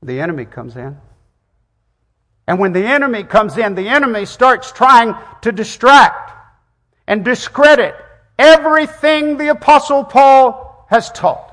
the 0.00 0.20
enemy 0.20 0.44
comes 0.44 0.76
in. 0.76 0.96
And 2.46 2.58
when 2.58 2.72
the 2.72 2.84
enemy 2.84 3.24
comes 3.24 3.58
in, 3.58 3.74
the 3.74 3.88
enemy 3.88 4.24
starts 4.26 4.70
trying 4.72 5.14
to 5.42 5.52
distract 5.52 6.32
and 7.06 7.24
discredit 7.24 7.96
everything 8.38 9.36
the 9.36 9.48
Apostle 9.48 10.04
Paul 10.04 10.86
has 10.88 11.10
taught. 11.10 11.52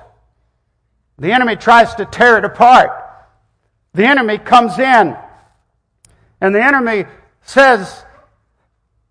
The 1.18 1.32
enemy 1.32 1.56
tries 1.56 1.96
to 1.96 2.06
tear 2.06 2.38
it 2.38 2.46
apart. 2.46 2.92
The 3.94 4.06
enemy 4.06 4.38
comes 4.38 4.78
in, 4.78 5.18
and 6.40 6.54
the 6.54 6.64
enemy 6.64 7.06
says 7.42 8.06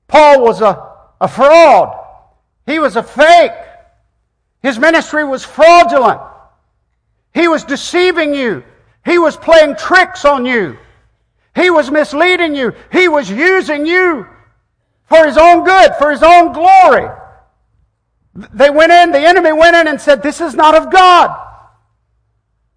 Paul 0.07 0.43
was 0.43 0.61
a, 0.61 0.86
a 1.21 1.29
fraud. 1.29 2.05
He 2.67 2.79
was 2.79 2.97
a 2.97 3.03
fake. 3.03 3.53
His 4.63 4.79
ministry 4.79 5.25
was 5.25 5.45
fraudulent. 5.45 6.21
He 7.33 7.49
was 7.49 7.65
deceiving 7.65 8.35
you. 8.35 8.65
He 9.05 9.19
was 9.19 9.37
playing 9.37 9.77
tricks 9.77 10.25
on 10.25 10.47
you. 10.47 10.79
He 11.55 11.71
was 11.71 11.91
misleading 11.91 12.55
you. 12.55 12.75
He 12.91 13.09
was 13.09 13.31
using 13.31 13.87
you 13.87 14.27
for 15.05 15.25
his 15.25 15.39
own 15.39 15.65
good, 15.65 15.95
for 15.99 16.11
his 16.11 16.23
own 16.23 16.53
glory. 16.53 17.09
They 18.35 18.69
went 18.69 18.93
in, 18.93 19.13
the 19.13 19.21
enemy 19.21 19.53
went 19.53 19.77
in 19.77 19.89
and 19.89 20.01
said, 20.01 20.23
This 20.23 20.41
is 20.41 20.55
not 20.55 20.75
of 20.75 20.91
God. 20.91 21.35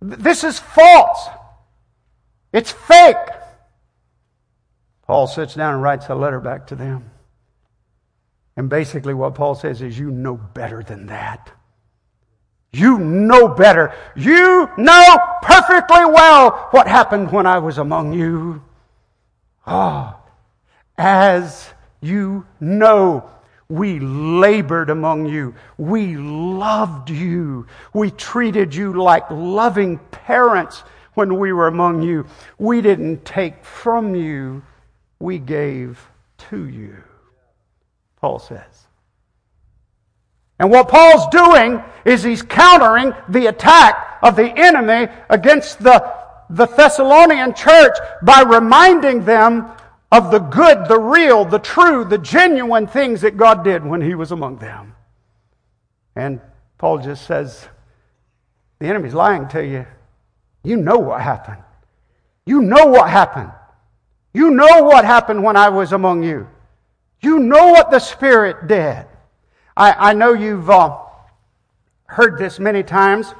This 0.01 0.43
is 0.43 0.59
false. 0.59 1.27
It's 2.53 2.71
fake. 2.71 3.17
Paul 5.05 5.27
sits 5.27 5.55
down 5.55 5.73
and 5.73 5.83
writes 5.83 6.07
a 6.07 6.15
letter 6.15 6.39
back 6.39 6.67
to 6.67 6.75
them. 6.75 7.09
And 8.59 8.69
basically, 8.69 9.13
what 9.13 9.35
Paul 9.35 9.55
says 9.55 9.81
is, 9.81 9.97
You 9.97 10.11
know 10.11 10.35
better 10.35 10.83
than 10.83 11.05
that. 11.05 11.49
You 12.73 12.99
know 12.99 13.47
better. 13.47 13.93
You 14.17 14.69
know 14.77 15.17
perfectly 15.41 16.03
well 16.03 16.67
what 16.71 16.85
happened 16.85 17.31
when 17.31 17.45
I 17.45 17.59
was 17.59 17.77
among 17.77 18.11
you. 18.11 18.61
Ah, 19.65 20.17
oh, 20.17 20.31
as 20.97 21.69
you 22.01 22.45
know. 22.59 23.29
We 23.69 24.01
labored 24.01 24.89
among 24.89 25.27
you. 25.27 25.55
We 25.77 26.17
loved 26.17 27.09
you. 27.09 27.65
We 27.93 28.11
treated 28.11 28.75
you 28.75 28.91
like 28.91 29.31
loving 29.31 29.99
parents 30.11 30.83
when 31.13 31.39
we 31.39 31.53
were 31.53 31.67
among 31.67 32.01
you. 32.01 32.25
We 32.57 32.81
didn't 32.81 33.23
take 33.23 33.63
from 33.63 34.15
you, 34.15 34.63
we 35.17 35.37
gave 35.37 36.09
to 36.49 36.67
you. 36.67 37.03
Paul 38.21 38.39
says. 38.39 38.87
And 40.59 40.69
what 40.69 40.89
Paul's 40.89 41.27
doing 41.29 41.81
is 42.03 42.23
he's 42.23 42.41
countering 42.41 43.13
the 43.29 43.47
attack 43.47 44.17
of 44.21 44.35
the 44.35 44.51
enemy 44.57 45.07
against 45.29 45.79
the, 45.79 46.13
the 46.49 46.65
Thessalonian 46.65 47.53
church 47.53 47.95
by 48.21 48.41
reminding 48.41 49.23
them 49.23 49.71
of 50.11 50.31
the 50.31 50.39
good, 50.39 50.87
the 50.87 50.99
real, 50.99 51.45
the 51.45 51.59
true, 51.59 52.03
the 52.03 52.17
genuine 52.17 52.87
things 52.87 53.21
that 53.21 53.37
God 53.37 53.63
did 53.63 53.85
when 53.85 54.01
He 54.01 54.15
was 54.15 54.31
among 54.31 54.57
them. 54.57 54.95
And 56.15 56.41
Paul 56.77 56.97
just 56.97 57.25
says, 57.25 57.67
The 58.79 58.87
enemy's 58.87 59.13
lying 59.13 59.47
to 59.49 59.65
you. 59.65 59.85
You 60.63 60.77
know 60.77 60.97
what 60.97 61.21
happened. 61.21 61.63
You 62.45 62.61
know 62.61 62.87
what 62.87 63.09
happened. 63.09 63.51
You 64.33 64.51
know 64.51 64.83
what 64.83 65.05
happened 65.05 65.43
when 65.43 65.55
I 65.55 65.69
was 65.69 65.93
among 65.93 66.23
you. 66.23 66.47
You 67.21 67.39
know 67.39 67.67
what 67.67 67.91
the 67.91 67.99
Spirit 67.99 68.67
did. 68.67 69.05
I, 69.75 70.11
I 70.11 70.13
know 70.13 70.33
you've 70.33 70.69
uh, 70.69 70.97
heard 72.05 72.37
this 72.37 72.59
many 72.59 72.83
times, 72.83 73.33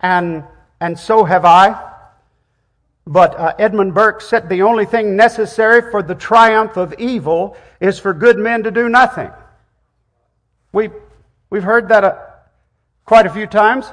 and, 0.00 0.44
and 0.80 0.98
so 0.98 1.24
have 1.24 1.44
I. 1.44 1.84
But 3.06 3.38
uh, 3.38 3.54
Edmund 3.58 3.94
Burke 3.94 4.20
said 4.20 4.50
the 4.50 4.62
only 4.62 4.84
thing 4.84 5.16
necessary 5.16 5.90
for 5.90 6.02
the 6.02 6.14
triumph 6.14 6.76
of 6.76 6.92
evil 6.98 7.56
is 7.80 7.98
for 7.98 8.12
good 8.12 8.38
men 8.38 8.62
to 8.64 8.70
do 8.70 8.88
nothing. 8.90 9.30
We, 10.72 10.90
we've 11.48 11.62
heard 11.62 11.88
that 11.88 12.04
uh, 12.04 12.18
quite 13.06 13.24
a 13.24 13.30
few 13.30 13.46
times. 13.46 13.86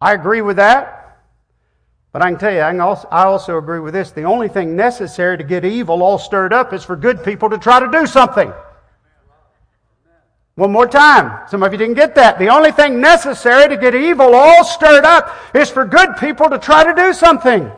I 0.00 0.12
agree 0.12 0.42
with 0.42 0.56
that. 0.56 1.01
But 2.12 2.20
I 2.20 2.30
can 2.30 2.38
tell 2.38 2.52
you, 2.52 2.60
I, 2.60 2.78
also, 2.78 3.08
I 3.10 3.24
also 3.24 3.56
agree 3.56 3.80
with 3.80 3.94
this. 3.94 4.10
The 4.10 4.24
only 4.24 4.48
thing 4.48 4.76
necessary 4.76 5.38
to 5.38 5.44
get 5.44 5.64
evil 5.64 6.02
all 6.02 6.18
stirred 6.18 6.52
up 6.52 6.74
is 6.74 6.84
for 6.84 6.94
good 6.94 7.24
people 7.24 7.48
to 7.48 7.58
try 7.58 7.80
to 7.80 7.90
do 7.90 8.06
something. 8.06 8.52
One 10.54 10.70
more 10.70 10.86
time. 10.86 11.48
Some 11.48 11.62
of 11.62 11.72
you 11.72 11.78
didn't 11.78 11.94
get 11.94 12.14
that. 12.16 12.38
The 12.38 12.48
only 12.48 12.72
thing 12.72 13.00
necessary 13.00 13.68
to 13.68 13.78
get 13.78 13.94
evil 13.94 14.34
all 14.34 14.62
stirred 14.62 15.06
up 15.06 15.34
is 15.54 15.70
for 15.70 15.86
good 15.86 16.16
people 16.18 16.50
to 16.50 16.58
try 16.58 16.84
to 16.84 16.94
do 16.94 17.14
something. 17.14 17.72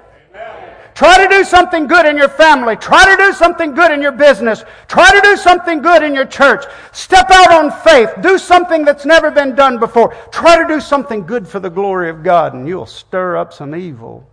Try 0.94 1.24
to 1.24 1.28
do 1.28 1.42
something 1.42 1.88
good 1.88 2.06
in 2.06 2.16
your 2.16 2.28
family. 2.28 2.76
Try 2.76 3.04
to 3.04 3.16
do 3.16 3.32
something 3.32 3.74
good 3.74 3.90
in 3.90 4.00
your 4.00 4.12
business. 4.12 4.62
Try 4.86 5.10
to 5.10 5.20
do 5.22 5.36
something 5.36 5.82
good 5.82 6.04
in 6.04 6.14
your 6.14 6.24
church. 6.24 6.64
Step 6.92 7.30
out 7.30 7.52
on 7.52 7.72
faith. 7.82 8.10
Do 8.20 8.38
something 8.38 8.84
that's 8.84 9.04
never 9.04 9.32
been 9.32 9.56
done 9.56 9.78
before. 9.78 10.14
Try 10.30 10.62
to 10.62 10.68
do 10.68 10.80
something 10.80 11.26
good 11.26 11.48
for 11.48 11.58
the 11.58 11.70
glory 11.70 12.10
of 12.10 12.22
God, 12.22 12.54
and 12.54 12.68
you'll 12.68 12.86
stir 12.86 13.36
up 13.36 13.52
some 13.52 13.74
evil. 13.74 14.28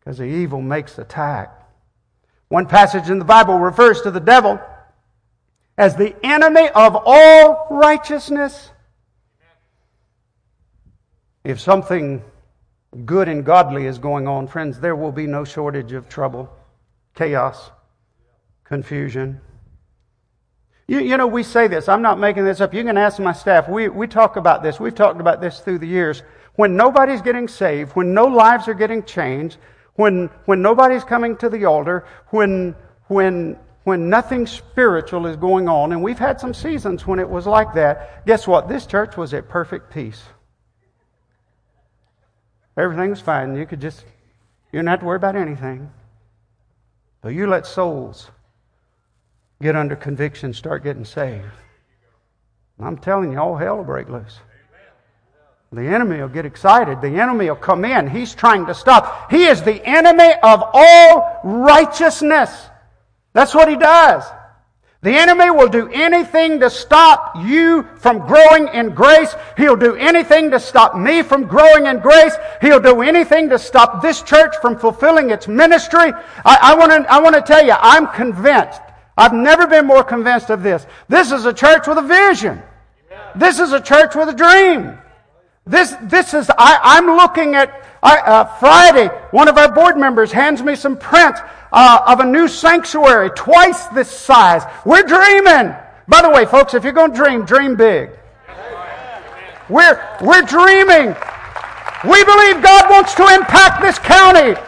Because 0.00 0.18
the 0.18 0.24
evil 0.24 0.60
makes 0.60 0.98
attack. 0.98 1.50
One 2.48 2.66
passage 2.66 3.08
in 3.08 3.18
the 3.18 3.24
Bible 3.24 3.58
refers 3.58 4.02
to 4.02 4.10
the 4.10 4.20
devil 4.20 4.60
as 5.78 5.96
the 5.96 6.14
enemy 6.22 6.68
of 6.68 6.94
all 7.06 7.68
righteousness. 7.70 8.70
If 11.42 11.58
something 11.58 12.22
good 13.04 13.28
and 13.28 13.44
godly 13.44 13.86
is 13.86 13.98
going 13.98 14.28
on, 14.28 14.46
friends, 14.46 14.80
there 14.80 14.96
will 14.96 15.12
be 15.12 15.26
no 15.26 15.44
shortage 15.44 15.92
of 15.92 16.08
trouble, 16.08 16.50
chaos, 17.14 17.70
confusion. 18.64 19.40
You, 20.86 21.00
you 21.00 21.16
know, 21.16 21.26
we 21.26 21.42
say 21.42 21.68
this. 21.68 21.88
I'm 21.88 22.02
not 22.02 22.18
making 22.18 22.44
this 22.44 22.60
up. 22.60 22.74
You 22.74 22.84
can 22.84 22.98
ask 22.98 23.18
my 23.18 23.32
staff. 23.32 23.68
We, 23.68 23.88
we 23.88 24.06
talk 24.06 24.36
about 24.36 24.62
this. 24.62 24.78
We've 24.78 24.94
talked 24.94 25.20
about 25.20 25.40
this 25.40 25.60
through 25.60 25.78
the 25.78 25.86
years. 25.86 26.22
When 26.56 26.76
nobody's 26.76 27.22
getting 27.22 27.48
saved, 27.48 27.92
when 27.92 28.12
no 28.12 28.26
lives 28.26 28.68
are 28.68 28.74
getting 28.74 29.02
changed, 29.04 29.56
when, 29.94 30.28
when 30.44 30.60
nobody's 30.60 31.04
coming 31.04 31.36
to 31.38 31.48
the 31.48 31.64
altar, 31.64 32.04
when, 32.30 32.74
when 33.08 33.58
when 33.84 34.08
nothing 34.08 34.46
spiritual 34.46 35.26
is 35.26 35.36
going 35.36 35.68
on, 35.68 35.92
and 35.92 36.02
we've 36.02 36.18
had 36.18 36.40
some 36.40 36.54
seasons 36.54 37.06
when 37.06 37.18
it 37.18 37.28
was 37.28 37.46
like 37.46 37.74
that, 37.74 38.24
guess 38.26 38.46
what? 38.46 38.68
This 38.68 38.86
church 38.86 39.16
was 39.16 39.34
at 39.34 39.48
perfect 39.48 39.92
peace. 39.92 40.22
Everything 42.76 43.10
was 43.10 43.20
fine. 43.20 43.54
You 43.56 43.66
could 43.66 43.80
just, 43.80 44.04
you 44.72 44.78
didn't 44.78 44.88
have 44.88 45.00
to 45.00 45.06
worry 45.06 45.16
about 45.16 45.36
anything. 45.36 45.90
But 47.20 47.30
you 47.30 47.46
let 47.46 47.66
souls 47.66 48.30
get 49.60 49.76
under 49.76 49.94
conviction, 49.94 50.52
start 50.52 50.82
getting 50.82 51.04
saved. 51.04 51.44
I'm 52.80 52.98
telling 52.98 53.32
you, 53.32 53.38
all 53.38 53.56
hell 53.56 53.76
will 53.76 53.84
break 53.84 54.08
loose. 54.08 54.40
The 55.72 55.86
enemy 55.86 56.20
will 56.20 56.28
get 56.28 56.44
excited. 56.44 57.00
The 57.00 57.08
enemy 57.08 57.48
will 57.48 57.56
come 57.56 57.84
in. 57.84 58.08
He's 58.08 58.34
trying 58.34 58.66
to 58.66 58.74
stop. 58.74 59.30
He 59.30 59.44
is 59.44 59.62
the 59.62 59.82
enemy 59.86 60.34
of 60.42 60.62
all 60.74 61.40
righteousness. 61.44 62.68
That's 63.32 63.54
what 63.54 63.68
he 63.68 63.76
does. 63.76 64.24
The 65.02 65.10
enemy 65.10 65.50
will 65.50 65.66
do 65.66 65.88
anything 65.88 66.60
to 66.60 66.70
stop 66.70 67.34
you 67.44 67.88
from 67.96 68.24
growing 68.24 68.68
in 68.68 68.90
grace. 68.90 69.34
He'll 69.56 69.74
do 69.74 69.96
anything 69.96 70.52
to 70.52 70.60
stop 70.60 70.96
me 70.96 71.22
from 71.22 71.48
growing 71.48 71.86
in 71.86 71.98
grace. 71.98 72.36
He'll 72.60 72.78
do 72.78 73.02
anything 73.02 73.48
to 73.48 73.58
stop 73.58 74.00
this 74.00 74.22
church 74.22 74.54
from 74.62 74.78
fulfilling 74.78 75.30
its 75.30 75.48
ministry. 75.48 76.12
I, 76.44 76.76
I 77.04 77.18
want 77.20 77.34
to 77.34 77.42
tell 77.42 77.66
you, 77.66 77.74
I'm 77.76 78.06
convinced. 78.06 78.80
I've 79.18 79.34
never 79.34 79.66
been 79.66 79.86
more 79.86 80.04
convinced 80.04 80.50
of 80.50 80.62
this. 80.62 80.86
This 81.08 81.32
is 81.32 81.46
a 81.46 81.52
church 81.52 81.88
with 81.88 81.98
a 81.98 82.02
vision. 82.02 82.62
This 83.34 83.58
is 83.58 83.72
a 83.72 83.80
church 83.80 84.14
with 84.14 84.28
a 84.28 84.34
dream. 84.34 84.98
This, 85.64 85.94
this 86.02 86.34
is, 86.34 86.50
I, 86.58 86.98
am 86.98 87.06
looking 87.06 87.54
at 87.54 87.86
I, 88.02 88.18
uh, 88.18 88.44
Friday, 88.58 89.06
one 89.30 89.46
of 89.48 89.56
our 89.56 89.72
board 89.72 89.96
members 89.96 90.32
hands 90.32 90.60
me 90.60 90.74
some 90.74 90.96
prints 90.96 91.40
uh, 91.72 92.00
of 92.06 92.20
a 92.20 92.24
new 92.24 92.48
sanctuary, 92.48 93.30
twice 93.30 93.86
this 93.88 94.10
size. 94.10 94.62
We're 94.84 95.04
dreaming. 95.04 95.74
By 96.08 96.22
the 96.22 96.30
way, 96.30 96.46
folks, 96.46 96.74
if 96.74 96.82
you're 96.82 96.92
going 96.92 97.12
to 97.12 97.16
dream, 97.16 97.44
dream 97.44 97.76
big. 97.76 98.10
We're, 99.68 100.02
we're 100.20 100.42
dreaming. 100.42 101.14
We 102.04 102.24
believe 102.24 102.60
God 102.60 102.90
wants 102.90 103.14
to 103.14 103.26
impact 103.28 103.80
this 103.80 103.98
county. 104.00 104.60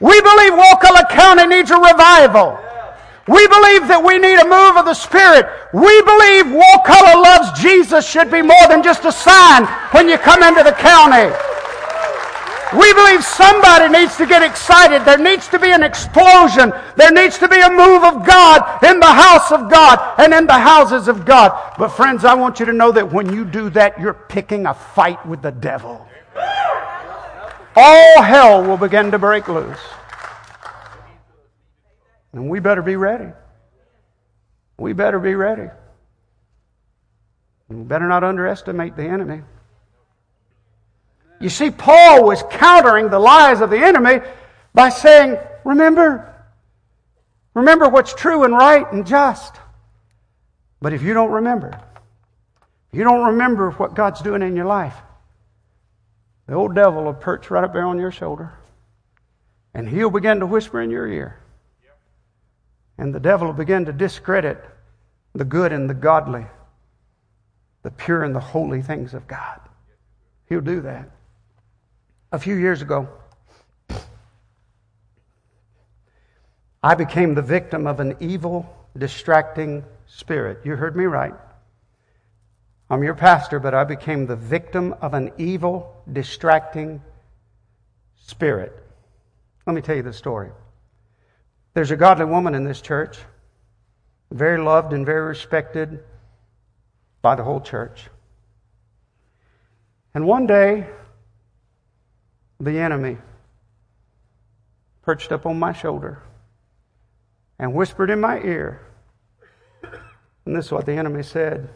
We 0.00 0.20
believe 0.20 0.52
Wakulla 0.52 1.08
County 1.10 1.46
needs 1.46 1.70
a 1.70 1.76
revival. 1.76 2.60
We 3.28 3.44
believe 3.46 3.92
that 3.92 4.00
we 4.00 4.16
need 4.16 4.40
a 4.40 4.48
move 4.48 4.80
of 4.80 4.88
the 4.88 4.96
Spirit. 4.96 5.44
We 5.76 5.92
believe 6.00 6.48
Wakulla 6.48 7.20
loves 7.20 7.60
Jesus 7.60 8.08
should 8.08 8.32
be 8.32 8.40
more 8.40 8.66
than 8.72 8.82
just 8.82 9.04
a 9.04 9.12
sign 9.12 9.68
when 9.92 10.08
you 10.08 10.16
come 10.16 10.42
into 10.42 10.64
the 10.64 10.72
county. 10.72 11.28
We 12.72 12.92
believe 12.92 13.24
somebody 13.24 13.88
needs 13.88 14.16
to 14.16 14.26
get 14.26 14.42
excited. 14.42 15.04
There 15.04 15.18
needs 15.18 15.48
to 15.48 15.58
be 15.58 15.72
an 15.72 15.82
explosion. 15.82 16.72
There 16.96 17.12
needs 17.12 17.36
to 17.38 17.48
be 17.48 17.60
a 17.60 17.70
move 17.70 18.04
of 18.04 18.26
God 18.26 18.82
in 18.84 19.00
the 19.00 19.06
house 19.06 19.52
of 19.52 19.70
God 19.70 20.00
and 20.18 20.32
in 20.32 20.46
the 20.46 20.58
houses 20.58 21.08
of 21.08 21.24
God. 21.24 21.52
But, 21.78 21.88
friends, 21.88 22.24
I 22.24 22.34
want 22.34 22.60
you 22.60 22.66
to 22.66 22.72
know 22.72 22.92
that 22.92 23.12
when 23.12 23.32
you 23.32 23.44
do 23.44 23.68
that, 23.70 23.98
you're 24.00 24.14
picking 24.14 24.66
a 24.66 24.74
fight 24.74 25.24
with 25.26 25.40
the 25.40 25.52
devil. 25.52 26.06
All 27.76 28.22
hell 28.22 28.64
will 28.64 28.76
begin 28.76 29.10
to 29.12 29.18
break 29.18 29.48
loose. 29.48 29.80
And 32.38 32.48
we 32.48 32.60
better 32.60 32.82
be 32.82 32.94
ready. 32.94 33.32
We 34.78 34.92
better 34.92 35.18
be 35.18 35.34
ready. 35.34 35.68
We 37.68 37.82
better 37.82 38.06
not 38.06 38.22
underestimate 38.22 38.94
the 38.94 39.02
enemy. 39.02 39.42
You 41.40 41.48
see, 41.48 41.72
Paul 41.72 42.24
was 42.24 42.44
countering 42.48 43.10
the 43.10 43.18
lies 43.18 43.60
of 43.60 43.70
the 43.70 43.78
enemy 43.78 44.20
by 44.72 44.88
saying, 44.88 45.36
Remember, 45.64 46.32
remember 47.54 47.88
what's 47.88 48.14
true 48.14 48.44
and 48.44 48.54
right 48.54 48.86
and 48.92 49.04
just. 49.04 49.56
But 50.80 50.92
if 50.92 51.02
you 51.02 51.14
don't 51.14 51.32
remember, 51.32 51.76
you 52.92 53.02
don't 53.02 53.26
remember 53.32 53.72
what 53.72 53.96
God's 53.96 54.22
doing 54.22 54.42
in 54.42 54.54
your 54.54 54.66
life, 54.66 54.94
the 56.46 56.54
old 56.54 56.76
devil 56.76 57.02
will 57.02 57.14
perch 57.14 57.50
right 57.50 57.64
up 57.64 57.72
there 57.72 57.84
on 57.84 57.98
your 57.98 58.12
shoulder 58.12 58.52
and 59.74 59.88
he'll 59.88 60.08
begin 60.08 60.38
to 60.38 60.46
whisper 60.46 60.80
in 60.80 60.88
your 60.88 61.08
ear. 61.08 61.40
And 62.98 63.14
the 63.14 63.20
devil 63.20 63.46
will 63.46 63.54
begin 63.54 63.84
to 63.84 63.92
discredit 63.92 64.62
the 65.34 65.44
good 65.44 65.72
and 65.72 65.88
the 65.88 65.94
godly, 65.94 66.46
the 67.82 67.90
pure 67.90 68.24
and 68.24 68.34
the 68.34 68.40
holy 68.40 68.82
things 68.82 69.14
of 69.14 69.26
God. 69.28 69.60
He'll 70.48 70.60
do 70.60 70.80
that. 70.80 71.10
A 72.32 72.38
few 72.38 72.56
years 72.56 72.82
ago, 72.82 73.08
I 76.82 76.94
became 76.94 77.34
the 77.34 77.42
victim 77.42 77.86
of 77.86 78.00
an 78.00 78.16
evil, 78.20 78.66
distracting 78.96 79.84
spirit. 80.06 80.58
You 80.64 80.76
heard 80.76 80.96
me 80.96 81.04
right. 81.04 81.34
I'm 82.90 83.02
your 83.02 83.14
pastor, 83.14 83.60
but 83.60 83.74
I 83.74 83.84
became 83.84 84.26
the 84.26 84.36
victim 84.36 84.94
of 85.00 85.14
an 85.14 85.32
evil, 85.38 86.02
distracting 86.10 87.02
spirit. 88.16 88.72
Let 89.66 89.74
me 89.74 89.82
tell 89.82 89.96
you 89.96 90.02
the 90.02 90.12
story. 90.12 90.50
There's 91.74 91.90
a 91.90 91.96
godly 91.96 92.24
woman 92.24 92.54
in 92.54 92.64
this 92.64 92.80
church, 92.80 93.18
very 94.30 94.60
loved 94.60 94.92
and 94.92 95.06
very 95.06 95.22
respected 95.22 96.02
by 97.22 97.34
the 97.34 97.44
whole 97.44 97.60
church. 97.60 98.08
And 100.14 100.26
one 100.26 100.46
day, 100.46 100.86
the 102.60 102.78
enemy 102.78 103.18
perched 105.02 105.30
up 105.30 105.46
on 105.46 105.58
my 105.58 105.72
shoulder 105.72 106.22
and 107.58 107.74
whispered 107.74 108.10
in 108.10 108.20
my 108.20 108.40
ear. 108.40 108.80
And 110.44 110.56
this 110.56 110.66
is 110.66 110.72
what 110.72 110.86
the 110.86 110.92
enemy 110.92 111.22
said 111.22 111.68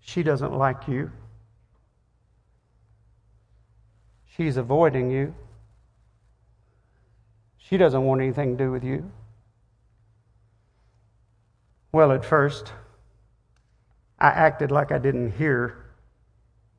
She 0.00 0.22
doesn't 0.22 0.52
like 0.52 0.88
you, 0.88 1.10
she's 4.36 4.56
avoiding 4.56 5.10
you. 5.10 5.34
She 7.68 7.78
doesn't 7.78 8.04
want 8.04 8.20
anything 8.20 8.56
to 8.56 8.64
do 8.64 8.70
with 8.70 8.84
you. 8.84 9.10
Well, 11.92 12.12
at 12.12 12.24
first, 12.24 12.72
I 14.18 14.28
acted 14.28 14.70
like 14.70 14.92
I 14.92 14.98
didn't 14.98 15.32
hear 15.32 15.84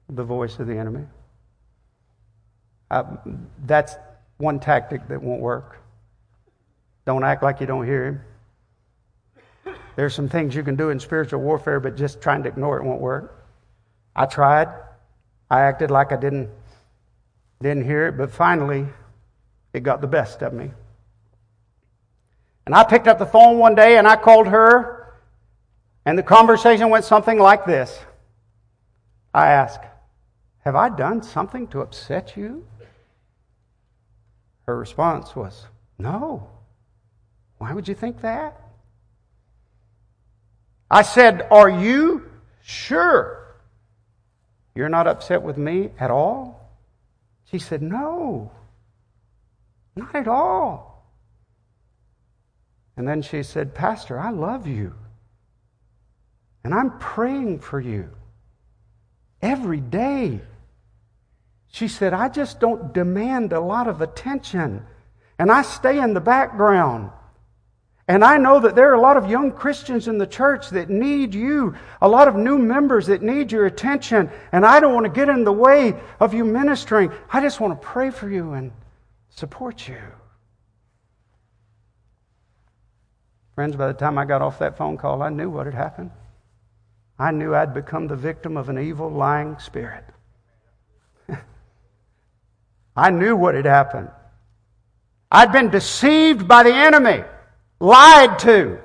the 0.10 0.24
voice 0.24 0.60
of 0.60 0.68
the 0.68 0.78
enemy. 0.78 1.06
Uh, 2.92 3.04
that's 3.66 3.96
one 4.38 4.60
tactic 4.60 5.08
that 5.08 5.22
won't 5.22 5.42
work. 5.42 5.82
Don't 7.06 7.24
act 7.24 7.42
like 7.42 7.62
you 7.62 7.66
don't 7.66 7.86
hear 7.86 8.06
him. 8.06 9.76
There's 9.96 10.14
some 10.14 10.30
things 10.30 10.54
you 10.54 10.64
can 10.64 10.76
do 10.76 10.90
in 10.92 11.00
spiritual 11.00 11.42
warfare, 11.42 11.80
but 11.80 11.96
just 11.98 12.22
trying 12.22 12.44
to 12.44 12.50
ignore 12.50 12.78
it 12.78 12.84
won't 12.84 13.02
work. 13.02 13.44
I 14.16 14.28
tried. 14.28 14.68
I 15.50 15.62
acted 15.62 15.90
like 15.90 16.12
I 16.12 16.18
didn't 16.18 16.50
didn't 17.62 17.86
hear 17.86 18.08
it, 18.08 18.18
but 18.18 18.30
finally 18.30 18.86
it 19.76 19.84
got 19.84 20.00
the 20.00 20.08
best 20.08 20.42
of 20.42 20.54
me. 20.54 20.72
And 22.66 22.74
I 22.74 22.86
picked 22.86 23.08
up 23.08 23.20
the 23.20 23.26
phone 23.26 23.58
one 23.60 23.76
day 23.76 23.98
and 23.98 24.08
I 24.08 24.16
called 24.16 24.48
her, 24.48 25.14
and 26.06 26.18
the 26.18 26.24
conversation 26.24 26.90
went 26.90 27.04
something 27.04 27.38
like 27.38 27.66
this. 27.66 28.00
I 29.34 29.50
asked, 29.50 29.84
Have 30.60 30.76
I 30.76 30.90
done 30.90 31.22
something 31.22 31.68
to 31.68 31.82
upset 31.82 32.38
you? 32.38 32.66
Her 34.66 34.78
response 34.78 35.36
was, 35.36 35.66
No. 36.00 36.48
Why 37.58 37.74
would 37.74 37.88
you 37.88 37.96
think 37.96 38.22
that? 38.22 38.60
I 40.90 41.02
said, 41.02 41.48
Are 41.52 41.70
you 41.70 42.32
sure 42.64 43.58
you're 44.74 44.90
not 44.90 45.06
upset 45.06 45.42
with 45.42 45.58
me 45.58 45.92
at 46.00 46.12
all? 46.12 46.72
She 47.52 47.60
said, 47.60 47.82
No. 47.82 48.52
Not 49.96 50.16
at 50.16 50.28
all. 50.28 50.96
And 52.98 53.08
then 53.08 53.22
she 53.22 53.44
said, 53.44 53.76
Pastor, 53.76 54.20
I 54.20 54.30
love 54.30 54.68
you. 54.68 54.94
And 56.64 56.74
I'm 56.74 56.98
praying 56.98 57.60
for 57.60 57.80
you 57.80 58.10
every 59.42 59.80
day. 59.80 60.42
She 61.68 61.88
said, 61.88 62.14
I 62.14 62.30
just 62.30 62.60
don't 62.60 62.94
demand 62.94 63.54
a 63.54 63.60
lot 63.60 63.88
of 63.88 64.02
attention. 64.02 64.86
And 65.38 65.52
I 65.52 65.62
stay 65.62 66.00
in 66.00 66.14
the 66.14 66.22
background. 66.22 67.12
And 68.08 68.24
I 68.24 68.38
know 68.38 68.60
that 68.60 68.76
there 68.76 68.92
are 68.92 68.96
a 68.96 69.02
lot 69.02 69.18
of 69.18 69.30
young 69.30 69.52
Christians 69.52 70.08
in 70.08 70.18
the 70.18 70.28
church 70.28 70.70
that 70.70 70.90
need 70.90 71.34
you, 71.34 71.76
a 72.02 72.08
lot 72.08 72.28
of 72.28 72.36
new 72.36 72.58
members 72.58 73.08
that 73.08 73.22
need 73.22 73.52
your 73.52 73.66
attention. 73.66 74.30
And 74.52 74.66
I 74.66 74.80
don't 74.80 74.94
want 74.94 75.06
to 75.06 75.12
get 75.12 75.28
in 75.28 75.44
the 75.44 75.52
way 75.52 75.96
of 76.20 76.34
you 76.34 76.46
ministering. 76.46 77.12
I 77.32 77.42
just 77.42 77.60
want 77.60 77.80
to 77.80 77.88
pray 77.88 78.12
for 78.12 78.30
you 78.30 78.54
and 78.54 78.72
support 79.36 79.88
you. 79.88 80.02
Friends, 83.54 83.76
by 83.76 83.88
the 83.88 83.94
time 83.94 84.18
I 84.18 84.26
got 84.26 84.42
off 84.42 84.60
that 84.60 84.78
phone 84.78 84.98
call, 84.98 85.22
I 85.22 85.30
knew 85.30 85.50
what 85.50 85.66
had 85.66 85.76
happened. 85.76 86.12
I 87.18 87.32
knew 87.32 87.56
I'd 87.56 87.74
become 87.74 88.08
the 88.08 88.16
victim 88.16 88.58
of 88.58 88.68
an 88.68 88.78
evil, 88.78 89.10
lying 89.10 89.58
spirit. 89.60 90.04
I 92.96 93.10
knew 93.12 93.36
what 93.36 93.56
had 93.56 93.66
happened. 93.66 94.10
I'd 95.32 95.52
been 95.52 95.70
deceived 95.70 96.48
by 96.48 96.64
the 96.64 96.74
enemy, 96.74 97.24
lied 97.80 98.40
to. 98.40 98.80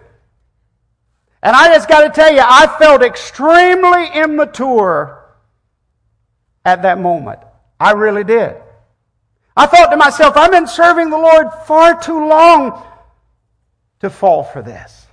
And 1.42 1.56
I 1.56 1.72
just 1.74 1.88
got 1.88 2.02
to 2.02 2.10
tell 2.10 2.32
you, 2.32 2.42
I 2.42 2.76
felt 2.78 3.02
extremely 3.02 4.08
immature 4.14 5.24
at 6.64 6.82
that 6.82 7.00
moment. 7.00 7.40
I 7.78 7.92
really 7.92 8.24
did. 8.24 8.56
I 9.60 9.66
thought 9.66 9.90
to 9.90 9.96
myself, 9.98 10.38
I've 10.38 10.52
been 10.52 10.66
serving 10.66 11.10
the 11.10 11.18
Lord 11.18 11.52
far 11.66 12.00
too 12.00 12.26
long 12.26 12.82
to 14.00 14.08
fall 14.08 14.42
for 14.42 14.62
this. 14.62 15.06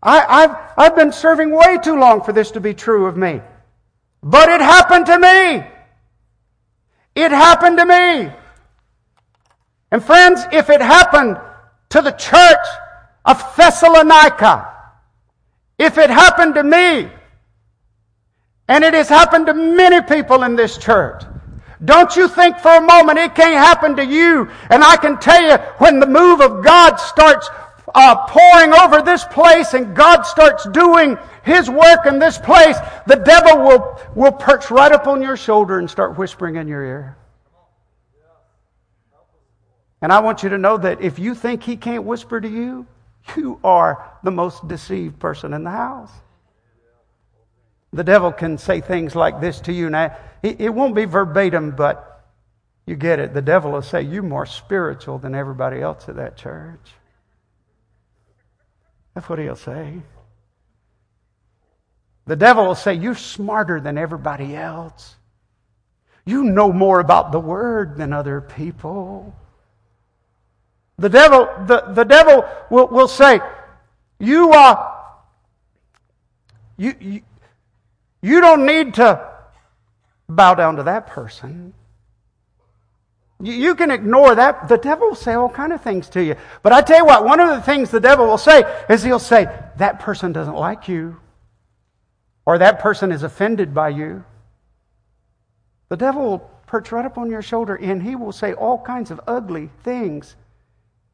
I, 0.00 0.42
have 0.42 0.72
I've 0.76 0.94
been 0.94 1.10
serving 1.10 1.50
way 1.50 1.78
too 1.82 1.98
long 1.98 2.22
for 2.22 2.32
this 2.32 2.52
to 2.52 2.60
be 2.60 2.74
true 2.74 3.06
of 3.06 3.16
me. 3.16 3.40
But 4.22 4.48
it 4.50 4.60
happened 4.60 5.06
to 5.06 5.18
me. 5.18 5.66
It 7.16 7.32
happened 7.32 7.78
to 7.78 7.86
me. 7.86 8.32
And 9.90 10.04
friends, 10.04 10.44
if 10.52 10.70
it 10.70 10.80
happened 10.80 11.38
to 11.88 12.00
the 12.00 12.12
church 12.12 12.66
of 13.24 13.42
Thessalonica, 13.56 14.72
if 15.76 15.98
it 15.98 16.10
happened 16.10 16.54
to 16.54 16.62
me, 16.62 17.10
and 18.68 18.84
it 18.84 18.94
has 18.94 19.08
happened 19.08 19.46
to 19.46 19.54
many 19.54 20.02
people 20.02 20.44
in 20.44 20.54
this 20.54 20.78
church, 20.78 21.24
don't 21.84 22.16
you 22.16 22.28
think 22.28 22.58
for 22.58 22.74
a 22.76 22.80
moment 22.80 23.18
it 23.18 23.34
can't 23.34 23.54
happen 23.54 23.96
to 23.96 24.04
you. 24.04 24.50
And 24.70 24.82
I 24.82 24.96
can 24.96 25.18
tell 25.18 25.42
you, 25.42 25.56
when 25.78 26.00
the 26.00 26.06
move 26.06 26.40
of 26.40 26.64
God 26.64 26.96
starts 26.96 27.48
uh, 27.94 28.26
pouring 28.26 28.72
over 28.74 29.00
this 29.02 29.24
place 29.24 29.74
and 29.74 29.94
God 29.94 30.22
starts 30.22 30.68
doing 30.70 31.16
His 31.44 31.70
work 31.70 32.06
in 32.06 32.18
this 32.18 32.38
place, 32.38 32.76
the 33.06 33.16
devil 33.16 33.64
will, 33.64 34.00
will 34.14 34.32
perch 34.32 34.70
right 34.70 34.90
up 34.90 35.06
on 35.06 35.22
your 35.22 35.36
shoulder 35.36 35.78
and 35.78 35.88
start 35.88 36.18
whispering 36.18 36.56
in 36.56 36.66
your 36.66 36.84
ear. 36.84 37.16
And 40.00 40.12
I 40.12 40.20
want 40.20 40.42
you 40.42 40.48
to 40.50 40.58
know 40.58 40.76
that 40.78 41.00
if 41.00 41.18
you 41.18 41.34
think 41.34 41.62
he 41.62 41.76
can't 41.76 42.04
whisper 42.04 42.40
to 42.40 42.48
you, 42.48 42.86
you 43.36 43.58
are 43.64 44.12
the 44.22 44.30
most 44.30 44.66
deceived 44.68 45.18
person 45.18 45.52
in 45.52 45.64
the 45.64 45.70
house. 45.70 46.12
The 47.92 48.04
devil 48.04 48.30
can 48.30 48.58
say 48.58 48.80
things 48.80 49.16
like 49.16 49.40
this 49.40 49.60
to 49.62 49.72
you. 49.72 49.90
Now, 49.90 50.16
it 50.42 50.74
won't 50.74 50.94
be 50.94 51.04
verbatim, 51.04 51.72
but 51.72 52.24
you 52.86 52.96
get 52.96 53.18
it. 53.18 53.34
The 53.34 53.42
devil 53.42 53.72
will 53.72 53.82
say, 53.82 54.02
You're 54.02 54.22
more 54.22 54.46
spiritual 54.46 55.18
than 55.18 55.34
everybody 55.34 55.80
else 55.80 56.08
at 56.08 56.16
that 56.16 56.36
church. 56.36 56.92
That's 59.14 59.28
what 59.28 59.38
he'll 59.38 59.56
say. 59.56 60.00
The 62.26 62.36
devil 62.36 62.66
will 62.66 62.74
say, 62.74 62.94
You're 62.94 63.14
smarter 63.14 63.80
than 63.80 63.98
everybody 63.98 64.56
else. 64.56 65.16
You 66.24 66.44
know 66.44 66.72
more 66.72 67.00
about 67.00 67.32
the 67.32 67.40
word 67.40 67.96
than 67.96 68.12
other 68.12 68.40
people. 68.40 69.34
The 70.98 71.08
devil, 71.08 71.48
the, 71.66 71.80
the 71.92 72.04
devil 72.04 72.44
will, 72.70 72.86
will 72.88 73.08
say, 73.08 73.40
You. 74.18 74.52
Uh, 74.52 74.94
you, 76.78 76.94
you, 77.00 77.22
you 78.22 78.40
don't 78.40 78.64
need 78.64 78.94
to 78.94 79.27
bow 80.28 80.54
down 80.54 80.76
to 80.76 80.84
that 80.84 81.06
person. 81.06 81.72
You, 83.40 83.76
can 83.76 83.92
ignore 83.92 84.34
that. 84.34 84.68
The 84.68 84.78
devil 84.78 85.08
will 85.08 85.14
say 85.14 85.34
all 85.34 85.48
kind 85.48 85.72
of 85.72 85.80
things 85.80 86.08
to 86.10 86.22
you. 86.22 86.34
But 86.62 86.72
I 86.72 86.82
tell 86.82 86.98
you 86.98 87.04
what, 87.04 87.24
one 87.24 87.38
of 87.38 87.48
the 87.48 87.62
things 87.62 87.90
the 87.90 88.00
devil 88.00 88.26
will 88.26 88.38
say 88.38 88.64
is 88.90 89.04
he'll 89.04 89.20
say, 89.20 89.46
that 89.76 90.00
person 90.00 90.32
doesn't 90.32 90.56
like 90.56 90.88
you. 90.88 91.20
Or 92.44 92.58
that 92.58 92.80
person 92.80 93.12
is 93.12 93.22
offended 93.22 93.72
by 93.72 93.90
you. 93.90 94.24
The 95.88 95.96
devil 95.96 96.22
will 96.22 96.38
perch 96.66 96.90
right 96.90 97.04
up 97.04 97.16
on 97.16 97.30
your 97.30 97.42
shoulder 97.42 97.76
and 97.76 98.02
he 98.02 98.16
will 98.16 98.32
say 98.32 98.54
all 98.54 98.78
kinds 98.82 99.10
of 99.10 99.20
ugly 99.26 99.70
things 99.84 100.34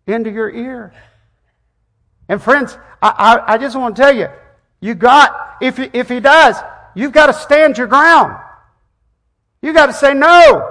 into 0.07 0.31
your 0.31 0.51
ear. 0.51 0.95
And 2.29 2.43
friends, 2.43 2.79
I, 3.03 3.43
I, 3.47 3.55
I 3.55 3.59
just 3.59 3.77
want 3.77 3.97
to 3.97 4.03
tell 4.03 4.17
you, 4.17 4.29
you 4.81 4.95
got, 4.95 5.57
if, 5.61 5.79
if 5.79 6.09
he 6.09 6.21
does, 6.21 6.57
you've 6.95 7.13
got 7.13 7.27
to 7.27 7.35
stand 7.35 7.77
your 7.77 7.87
ground. 7.87 8.39
You 9.65 9.73
got 9.73 9.87
to 9.87 9.95
say 9.95 10.13
no. 10.13 10.71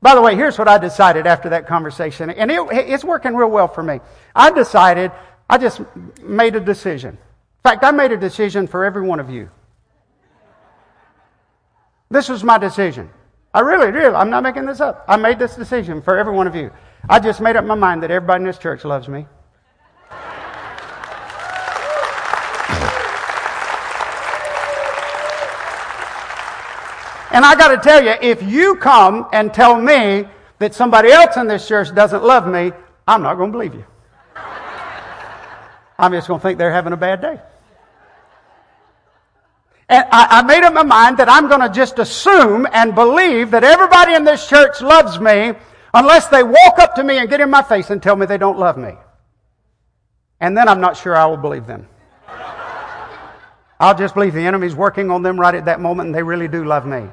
By 0.00 0.14
the 0.14 0.22
way, 0.22 0.36
here's 0.36 0.56
what 0.56 0.68
I 0.68 0.78
decided 0.78 1.26
after 1.26 1.48
that 1.48 1.66
conversation, 1.66 2.30
and 2.30 2.52
it, 2.52 2.60
it's 2.70 3.02
working 3.02 3.34
real 3.34 3.50
well 3.50 3.66
for 3.66 3.82
me. 3.82 3.98
I 4.32 4.52
decided, 4.52 5.10
I 5.50 5.58
just 5.58 5.80
made 6.22 6.54
a 6.54 6.60
decision. 6.60 7.14
In 7.14 7.62
fact, 7.64 7.82
I 7.82 7.90
made 7.90 8.12
a 8.12 8.16
decision 8.16 8.68
for 8.68 8.84
every 8.84 9.02
one 9.02 9.18
of 9.18 9.28
you. 9.28 9.50
This 12.10 12.28
was 12.28 12.44
my 12.44 12.58
decision. 12.58 13.10
I 13.52 13.58
really 13.58 13.90
really, 13.90 14.14
I'm 14.14 14.30
not 14.30 14.44
making 14.44 14.66
this 14.66 14.80
up. 14.80 15.04
I 15.08 15.16
made 15.16 15.40
this 15.40 15.56
decision 15.56 16.00
for 16.00 16.16
every 16.16 16.32
one 16.32 16.46
of 16.46 16.54
you. 16.54 16.70
I 17.08 17.18
just 17.18 17.40
made 17.40 17.56
up 17.56 17.64
my 17.64 17.74
mind 17.74 18.04
that 18.04 18.12
everybody 18.12 18.42
in 18.42 18.46
this 18.46 18.58
church 18.58 18.84
loves 18.84 19.08
me. 19.08 19.26
And 27.30 27.44
I 27.44 27.54
got 27.54 27.68
to 27.68 27.76
tell 27.76 28.02
you, 28.02 28.14
if 28.22 28.42
you 28.42 28.76
come 28.76 29.28
and 29.32 29.52
tell 29.52 29.80
me 29.80 30.26
that 30.58 30.74
somebody 30.74 31.10
else 31.10 31.36
in 31.36 31.46
this 31.46 31.66
church 31.66 31.94
doesn't 31.94 32.24
love 32.24 32.46
me, 32.46 32.72
I'm 33.06 33.22
not 33.22 33.34
going 33.34 33.52
to 33.52 33.58
believe 33.58 33.74
you. 33.74 33.84
I'm 35.98 36.12
just 36.12 36.28
going 36.28 36.40
to 36.40 36.42
think 36.42 36.58
they're 36.58 36.72
having 36.72 36.92
a 36.92 36.96
bad 36.96 37.20
day. 37.20 37.40
And 39.88 40.04
I, 40.12 40.38
I 40.38 40.42
made 40.42 40.62
up 40.62 40.74
my 40.74 40.82
mind 40.82 41.16
that 41.18 41.28
I'm 41.28 41.48
going 41.48 41.60
to 41.60 41.70
just 41.70 41.98
assume 41.98 42.66
and 42.72 42.94
believe 42.94 43.50
that 43.52 43.64
everybody 43.64 44.14
in 44.14 44.24
this 44.24 44.46
church 44.48 44.80
loves 44.80 45.18
me 45.18 45.54
unless 45.94 46.28
they 46.28 46.42
walk 46.42 46.78
up 46.78 46.94
to 46.96 47.04
me 47.04 47.18
and 47.18 47.28
get 47.28 47.40
in 47.40 47.50
my 47.50 47.62
face 47.62 47.90
and 47.90 48.02
tell 48.02 48.14
me 48.14 48.26
they 48.26 48.38
don't 48.38 48.58
love 48.58 48.76
me. 48.76 48.92
And 50.40 50.56
then 50.56 50.68
I'm 50.68 50.80
not 50.80 50.96
sure 50.96 51.16
I 51.16 51.26
will 51.26 51.36
believe 51.36 51.66
them. 51.66 51.88
I'll 53.80 53.96
just 53.96 54.14
believe 54.14 54.34
the 54.34 54.46
enemy's 54.46 54.74
working 54.74 55.10
on 55.10 55.22
them 55.22 55.38
right 55.38 55.54
at 55.54 55.66
that 55.66 55.80
moment 55.80 56.08
and 56.08 56.14
they 56.14 56.22
really 56.22 56.48
do 56.48 56.64
love 56.64 56.86
me. 56.86 57.08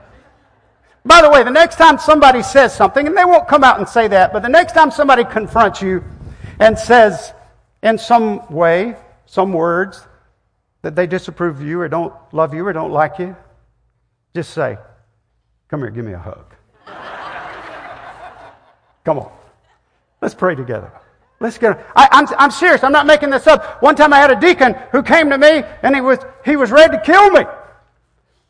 By 1.06 1.22
the 1.22 1.30
way, 1.30 1.44
the 1.44 1.52
next 1.52 1.76
time 1.76 2.00
somebody 2.00 2.42
says 2.42 2.76
something, 2.76 3.06
and 3.06 3.16
they 3.16 3.26
won't 3.26 3.48
come 3.48 3.64
out 3.64 3.78
and 3.78 3.88
say 3.88 4.08
that, 4.08 4.34
but 4.34 4.42
the 4.42 4.50
next 4.50 4.74
time 4.74 4.90
somebody 4.90 5.24
confronts 5.24 5.82
you 5.82 6.04
and 6.60 6.78
says 6.78 7.34
in 7.84 8.00
some 8.00 8.52
way, 8.52 8.96
some 9.28 9.54
words, 9.54 10.02
that 10.82 10.96
they 10.96 11.06
disapprove 11.06 11.58
of 11.58 11.66
you 11.66 11.80
or 11.80 11.88
don't 11.88 12.14
love 12.32 12.56
you 12.56 12.66
or 12.66 12.74
don't 12.74 12.92
like 12.92 13.20
you, 13.20 13.36
just 14.34 14.52
say, 14.52 14.78
Come 15.68 15.82
here, 15.82 15.90
give 15.90 16.06
me 16.06 16.14
a 16.14 16.20
hug. 16.20 16.56
Come 19.04 19.20
on. 19.20 19.32
Let's 20.22 20.36
pray 20.36 20.56
together. 20.56 20.92
Let's 21.40 21.58
get. 21.58 21.86
I, 21.96 22.08
I'm, 22.12 22.28
I'm 22.38 22.52
serious. 22.52 22.84
I'm 22.84 22.92
not 22.92 23.06
making 23.06 23.30
this 23.30 23.46
up. 23.48 23.82
One 23.82 23.96
time 23.96 24.14
I 24.14 24.18
had 24.18 24.32
a 24.32 24.40
deacon 24.40 24.76
who 24.92 25.04
came 25.04 25.30
to 25.30 25.38
me 25.38 25.64
and 25.84 25.94
he 25.96 26.02
was, 26.02 26.20
he 26.44 26.56
was 26.56 26.72
ready 26.72 26.98
to 26.98 27.04
kill 27.04 27.30
me. 27.32 27.42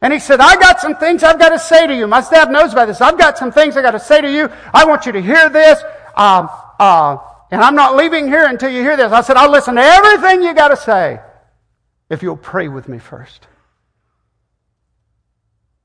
And 0.02 0.14
he 0.14 0.20
said, 0.20 0.40
I 0.40 0.56
got 0.58 0.80
some 0.80 0.96
things 0.96 1.24
I've 1.24 1.40
got 1.40 1.50
to 1.50 1.60
say 1.60 1.88
to 1.88 1.96
you. 1.96 2.06
My 2.06 2.22
staff 2.22 2.50
knows 2.50 2.74
about 2.74 2.88
this. 2.88 3.02
I've 3.02 3.18
got 3.18 3.38
some 3.38 3.52
things 3.52 3.76
I've 3.76 3.84
got 3.84 3.92
to 3.92 4.00
say 4.00 4.22
to 4.22 4.32
you. 4.32 4.50
I 4.74 4.86
want 4.86 5.06
you 5.06 5.12
to 5.14 5.22
hear 5.22 5.50
this. 5.50 5.82
Uh, 6.16 6.48
uh, 6.80 7.18
and 7.50 7.62
I'm 7.62 7.76
not 7.76 7.96
leaving 7.96 8.28
here 8.28 8.46
until 8.46 8.70
you 8.70 8.82
hear 8.82 8.98
this. 8.98 9.12
I 9.12 9.22
said, 9.22 9.38
I'll 9.38 9.52
listen 9.52 9.76
to 9.76 9.82
everything 9.82 10.44
you 10.44 10.54
got 10.54 10.68
to 10.68 10.78
say 10.78 11.20
if 12.10 12.22
you'll 12.22 12.38
pray 12.38 12.68
with 12.68 12.88
me 12.88 13.00
first. 13.00 13.48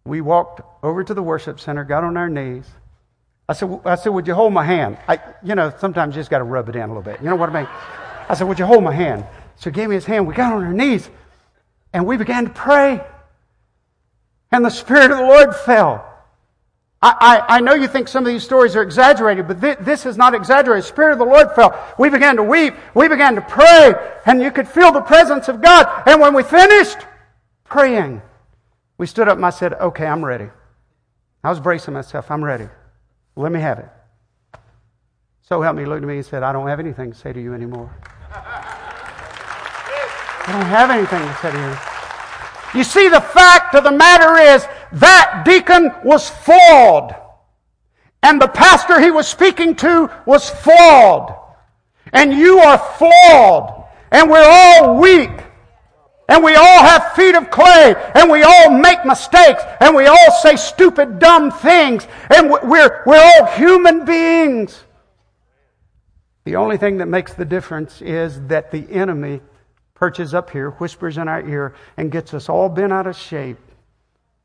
We 0.05 0.21
walked 0.21 0.61
over 0.83 1.05
to 1.05 1.15
the 1.15 1.23
worship 1.23 1.61
center, 1.61 1.85
got 1.85 2.05
on 2.05 2.17
our 2.17 2.29
knees. 2.29 2.67
I 3.51 3.53
said, 3.53 3.81
I 3.85 3.97
said, 3.97 4.11
would 4.11 4.29
you 4.29 4.35
hold 4.35 4.53
my 4.53 4.63
hand? 4.63 4.97
I, 5.09 5.19
you 5.43 5.57
know, 5.57 5.75
sometimes 5.81 6.15
you 6.15 6.21
just 6.21 6.31
got 6.31 6.39
to 6.39 6.45
rub 6.45 6.69
it 6.69 6.77
in 6.77 6.83
a 6.83 6.87
little 6.87 7.03
bit. 7.03 7.21
You 7.21 7.29
know 7.29 7.35
what 7.35 7.51
I 7.51 7.63
mean? 7.63 7.69
I 8.29 8.35
said, 8.35 8.47
would 8.47 8.61
you 8.61 8.65
hold 8.65 8.85
my 8.85 8.95
hand? 8.95 9.27
So 9.57 9.71
he 9.71 9.75
gave 9.75 9.89
me 9.89 9.97
his 9.97 10.05
hand. 10.05 10.29
We 10.29 10.35
got 10.35 10.53
on 10.53 10.63
our 10.63 10.73
knees 10.73 11.11
and 11.93 12.07
we 12.07 12.17
began 12.17 12.45
to 12.45 12.51
pray. 12.51 13.05
And 14.53 14.65
the 14.65 14.71
Spirit 14.71 15.11
of 15.11 15.19
the 15.19 15.25
Lord 15.25 15.53
fell. 15.57 16.07
I, 17.03 17.43
I, 17.49 17.57
I, 17.57 17.61
know 17.61 17.75
you 17.75 17.89
think 17.89 18.07
some 18.07 18.25
of 18.25 18.33
these 18.33 18.45
stories 18.45 18.77
are 18.77 18.83
exaggerated, 18.83 19.49
but 19.49 19.61
th- 19.61 19.79
this 19.81 20.07
is 20.07 20.17
not 20.17 20.33
exaggerated. 20.33 20.85
The 20.85 20.89
Spirit 20.89 21.15
of 21.15 21.19
the 21.19 21.25
Lord 21.25 21.51
fell. 21.57 21.77
We 21.99 22.09
began 22.09 22.37
to 22.37 22.45
weep. 22.45 22.75
We 22.95 23.09
began 23.09 23.35
to 23.35 23.41
pray, 23.41 23.95
and 24.27 24.41
you 24.41 24.53
could 24.53 24.69
feel 24.69 24.93
the 24.93 25.01
presence 25.01 25.49
of 25.49 25.61
God. 25.61 26.05
And 26.07 26.21
when 26.21 26.35
we 26.35 26.45
finished 26.45 26.99
praying, 27.65 28.23
we 28.97 29.09
stood 29.09 29.27
up 29.27 29.39
and 29.39 29.45
I 29.45 29.51
said, 29.51 29.73
Okay, 29.73 30.07
I'm 30.07 30.25
ready. 30.25 30.51
I 31.43 31.51
was 31.51 31.59
bracing 31.59 31.95
myself. 31.95 32.31
I'm 32.31 32.45
ready. 32.45 32.69
Let 33.37 33.53
me 33.53 33.61
have 33.61 33.79
it. 33.79 33.89
So 35.43 35.61
help 35.63 35.77
me, 35.77 35.85
looked 35.85 36.03
at 36.03 36.09
me 36.09 36.17
and 36.17 36.27
said, 36.27 36.43
I 36.43 36.53
don't 36.53 36.69
have 36.69 36.81
anything 36.81 37.13
to 37.13 37.19
say 37.19 37.33
to 37.33 37.41
you 37.41 37.55
anymore. 37.55 37.91
I 40.47 40.53
don't 40.53 40.67
have 40.67 40.91
anything 40.91 41.21
to 41.21 41.35
say 41.37 41.51
to 41.51 41.59
you. 41.59 41.77
You 42.79 42.85
see, 42.85 43.09
the 43.09 43.21
fact 43.21 43.75
of 43.75 43.83
the 43.85 43.91
matter 43.91 44.37
is 44.55 44.67
that 44.93 45.43
deacon 45.45 45.93
was 46.05 46.29
flawed. 46.31 47.17
And 48.23 48.41
the 48.41 48.49
pastor 48.49 49.01
he 49.01 49.11
was 49.11 49.27
speaking 49.27 49.75
to 49.77 50.11
was 50.27 50.49
flawed. 50.49 51.35
And 52.13 52.33
you 52.33 52.59
are 52.59 52.79
flawed. 52.79 53.87
And 54.11 54.31
we're 54.31 54.49
all 54.49 55.01
weak. 55.01 55.31
And 56.31 56.45
we 56.45 56.55
all 56.55 56.83
have 56.85 57.13
feet 57.15 57.35
of 57.35 57.51
clay. 57.51 57.95
And 58.15 58.31
we 58.31 58.45
all 58.45 58.71
make 58.71 59.05
mistakes. 59.05 59.63
And 59.81 59.97
we 59.97 60.07
all 60.07 60.31
say 60.43 60.55
stupid, 60.55 61.19
dumb 61.19 61.51
things. 61.51 62.07
And 62.35 62.49
we're, 62.49 63.03
we're 63.05 63.21
all 63.21 63.47
human 63.47 64.05
beings. 64.05 64.85
The 66.45 66.55
only 66.55 66.79
thing 66.79 66.99
that 66.99 67.07
makes 67.07 67.35
the 67.35 67.45
difference 67.45 68.01
is 68.01 68.41
that 68.47 68.71
the 68.71 68.89
enemy 68.91 69.41
perches 69.95 70.33
up 70.33 70.51
here, 70.51 70.71
whispers 70.71 71.19
in 71.19 71.29
our 71.29 71.47
ear, 71.47 71.75
and 71.97 72.13
gets 72.13 72.33
us 72.33 72.49
all 72.49 72.69
bent 72.69 72.93
out 72.93 73.09
of 73.09 73.17
shape 73.17 73.59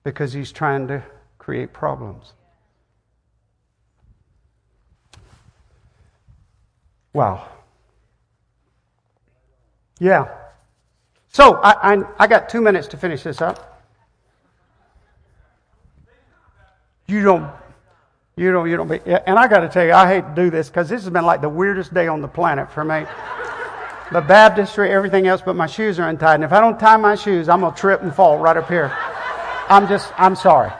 because 0.04 0.34
he's 0.34 0.52
trying 0.52 0.88
to 0.88 1.04
create 1.38 1.72
problems. 1.72 2.34
Wow. 7.14 7.48
Yeah. 10.00 10.45
So 11.36 11.56
I, 11.56 11.96
I, 11.96 12.04
I, 12.18 12.28
got 12.28 12.48
two 12.48 12.62
minutes 12.62 12.88
to 12.88 12.96
finish 12.96 13.24
this 13.24 13.42
up. 13.42 13.84
You 17.08 17.24
don't, 17.24 17.52
you 18.38 18.54
don't, 18.54 18.70
you 18.70 18.78
don't 18.78 18.88
be, 18.88 19.02
and 19.06 19.38
I 19.38 19.50
got 19.50 19.60
to 19.60 19.68
tell 19.68 19.86
you, 19.86 19.92
I 19.92 20.08
hate 20.08 20.22
to 20.22 20.34
do 20.34 20.50
this 20.50 20.70
because 20.70 20.88
this 20.88 21.04
has 21.04 21.12
been 21.12 21.26
like 21.26 21.42
the 21.42 21.50
weirdest 21.50 21.94
day 21.94 22.08
on 22.08 22.22
the 22.22 22.28
planet 22.30 22.72
for 22.72 22.86
me 22.86 23.06
the 24.14 24.22
baptistry, 24.22 24.92
everything 24.92 25.28
else, 25.28 25.42
but 25.42 25.58
my 25.58 25.68
shoes 25.68 26.00
are 26.00 26.08
untied. 26.08 26.36
And 26.36 26.46
if 26.46 26.54
I 26.54 26.62
don't 26.62 26.80
tie 26.80 26.96
my 26.96 27.16
shoes, 27.16 27.50
I'm 27.50 27.60
going 27.60 27.74
to 27.74 27.78
trip 27.82 28.02
and 28.02 28.16
fall 28.16 28.38
right 28.38 28.56
up 28.56 28.70
here. 28.70 28.96
I'm 29.68 29.90
just, 29.90 30.14
I'm 30.18 30.38
sorry. 30.38 30.72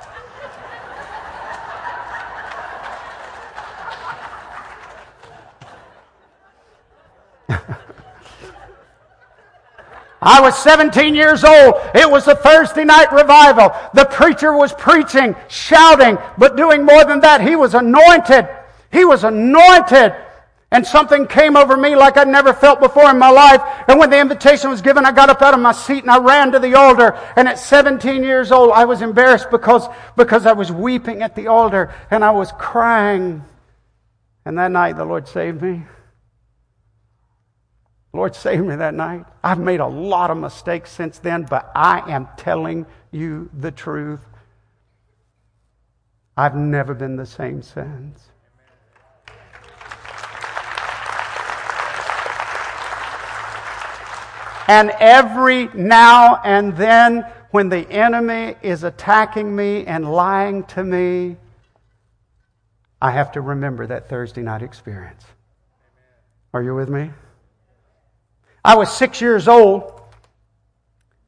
I 10.22 10.42
was 10.42 10.58
17 10.58 11.14
years 11.14 11.44
old. 11.44 11.76
It 11.94 12.10
was 12.10 12.28
a 12.28 12.36
Thursday 12.36 12.86
night 12.86 13.12
revival. 13.12 13.76
The 13.94 14.06
preacher 14.06 14.54
was 14.54 14.74
preaching, 14.74 15.36
shouting, 15.48 16.18
but 16.38 16.56
doing 16.56 16.84
more 16.84 17.06
than 17.06 17.20
that. 17.22 17.42
He 17.42 17.56
was 17.56 17.74
anointed. 17.74 18.48
He 18.92 19.06
was 19.06 19.24
anointed 19.24 20.16
and 20.76 20.86
something 20.86 21.26
came 21.28 21.56
over 21.56 21.78
me 21.78 21.96
like 21.96 22.18
I'd 22.18 22.28
never 22.28 22.54
felt 22.54 22.82
before 22.82 23.10
in 23.10 23.18
my 23.18 23.30
life. 23.30 23.62
And 23.88 23.98
when 23.98 24.10
the 24.10 24.20
invitation 24.20 24.70
was 24.70 24.82
given, 24.82 25.06
I 25.06 25.14
got 25.14 25.30
up 25.30 25.42
out 25.42 25.54
of 25.54 25.62
my 25.62 25.72
seat 25.72 26.04
and 26.04 26.12
I 26.12 26.18
ran 26.18 26.52
to 26.52 26.60
the 26.60 26.76
altar. 26.76 27.18
And 27.38 27.48
at 27.48 27.60
17 27.60 28.24
years 28.24 28.52
old, 28.52 28.72
I 28.74 28.84
was 28.84 29.02
embarrassed 29.02 29.50
because, 29.52 29.88
because 30.18 30.46
I 30.46 30.52
was 30.52 30.74
weeping 30.74 31.22
at 31.22 31.34
the 31.34 31.48
altar 31.48 31.94
and 32.12 32.26
I 32.26 32.32
was 32.32 32.52
crying. 32.52 33.42
And 34.44 34.58
that 34.58 34.70
night, 34.70 34.98
the 34.98 35.06
Lord 35.06 35.30
saved 35.30 35.62
me. 35.62 35.84
Lord 38.16 38.36
saved 38.36 38.66
me 38.66 38.76
that 38.76 38.94
night. 38.94 39.26
I've 39.44 39.60
made 39.60 39.80
a 39.80 39.88
lot 39.88 40.32
of 40.32 40.38
mistakes 40.38 40.92
since 40.92 41.20
then, 41.20 41.44
but 41.44 41.72
I 41.76 42.12
am 42.12 42.28
telling 42.38 42.86
you 43.12 43.50
the 43.54 43.72
truth. 43.72 44.22
I've 46.38 46.56
never 46.56 46.94
been 46.94 47.16
the 47.16 47.26
same 47.26 47.62
since. 47.62 48.30
And 54.68 54.92
every 55.00 55.68
now 55.76 56.42
and 56.44 56.76
then, 56.76 57.26
when 57.52 57.70
the 57.70 57.90
enemy 57.90 58.56
is 58.62 58.84
attacking 58.84 59.56
me 59.56 59.86
and 59.86 60.12
lying 60.12 60.64
to 60.64 60.84
me, 60.84 61.38
I 63.02 63.12
have 63.12 63.32
to 63.34 63.42
remember 63.42 63.86
that 63.88 64.10
Thursday 64.10 64.42
night 64.42 64.62
experience. 64.64 65.24
Are 66.54 66.64
you 66.64 66.74
with 66.74 66.90
me? 66.90 67.12
I 68.66 68.76
was 68.76 68.92
six 68.92 69.22
years 69.22 69.48
old, 69.48 70.02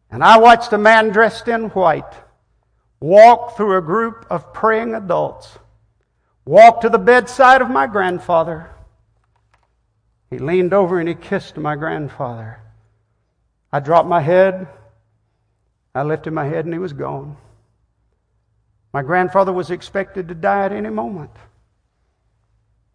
and 0.10 0.24
I 0.24 0.40
watched 0.40 0.74
a 0.74 0.78
man 0.80 1.10
dressed 1.10 1.48
in 1.48 1.66
white 1.70 2.12
walk 3.00 3.56
through 3.56 3.78
a 3.78 3.82
group 3.82 4.26
of 4.32 4.54
praying 4.56 4.96
adults, 4.96 5.60
walk 6.46 6.82
to 6.82 6.90
the 6.90 6.98
bedside 6.98 7.62
of 7.62 7.70
my 7.70 7.86
grandfather. 7.86 8.72
He 10.32 10.40
leaned 10.40 10.74
over 10.74 11.00
and 11.00 11.08
he 11.08 11.14
kissed 11.14 11.58
my 11.58 11.76
grandfather. 11.76 12.60
I 13.72 13.82
dropped 13.82 14.10
my 14.10 14.20
head. 14.20 14.68
I 15.94 16.02
lifted 16.02 16.32
my 16.32 16.46
head 16.46 16.66
and 16.66 16.74
he 16.74 16.80
was 16.80 16.94
gone. 16.94 17.38
My 18.94 19.04
grandfather 19.04 19.54
was 19.54 19.70
expected 19.70 20.28
to 20.30 20.34
die 20.34 20.66
at 20.66 20.72
any 20.72 20.90
moment. 20.90 21.32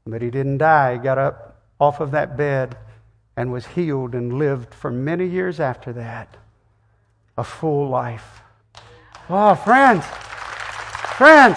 But 0.05 0.21
he 0.21 0.31
didn't 0.31 0.59
die. 0.59 0.95
He 0.95 0.99
got 0.99 1.19
up 1.19 1.63
off 1.79 2.01
of 2.01 2.11
that 2.11 2.37
bed 2.37 2.77
and 3.37 3.53
was 3.53 3.67
healed 3.67 4.15
and 4.15 4.39
lived 4.39 4.75
for 4.75 4.91
many 4.91 5.27
years 5.27 5.61
after 5.61 5.93
that 5.93 6.37
a 7.37 7.45
full 7.45 7.89
life. 7.89 8.43
Oh, 9.29 9.55
friends, 9.55 10.05
friends, 11.17 11.57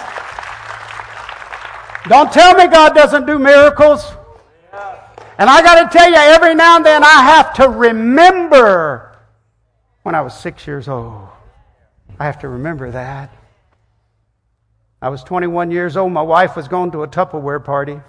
don't 2.07 2.31
tell 2.31 2.55
me 2.55 2.67
God 2.67 2.93
doesn't 2.93 3.25
do 3.25 3.39
miracles. 3.39 4.13
And 5.37 5.49
I 5.49 5.61
got 5.61 5.91
to 5.91 5.97
tell 5.97 6.09
you, 6.09 6.15
every 6.15 6.55
now 6.55 6.77
and 6.77 6.85
then 6.85 7.03
I 7.03 7.23
have 7.23 7.53
to 7.55 7.67
remember 7.67 9.17
when 10.03 10.15
I 10.15 10.21
was 10.21 10.37
six 10.37 10.65
years 10.65 10.87
old. 10.87 11.27
I 12.17 12.25
have 12.25 12.39
to 12.39 12.47
remember 12.47 12.91
that. 12.91 13.31
I 15.01 15.09
was 15.09 15.23
21 15.23 15.71
years 15.71 15.97
old. 15.97 16.13
My 16.13 16.21
wife 16.21 16.55
was 16.55 16.67
going 16.67 16.91
to 16.91 17.03
a 17.03 17.07
Tupperware 17.07 17.63
party. 17.63 17.99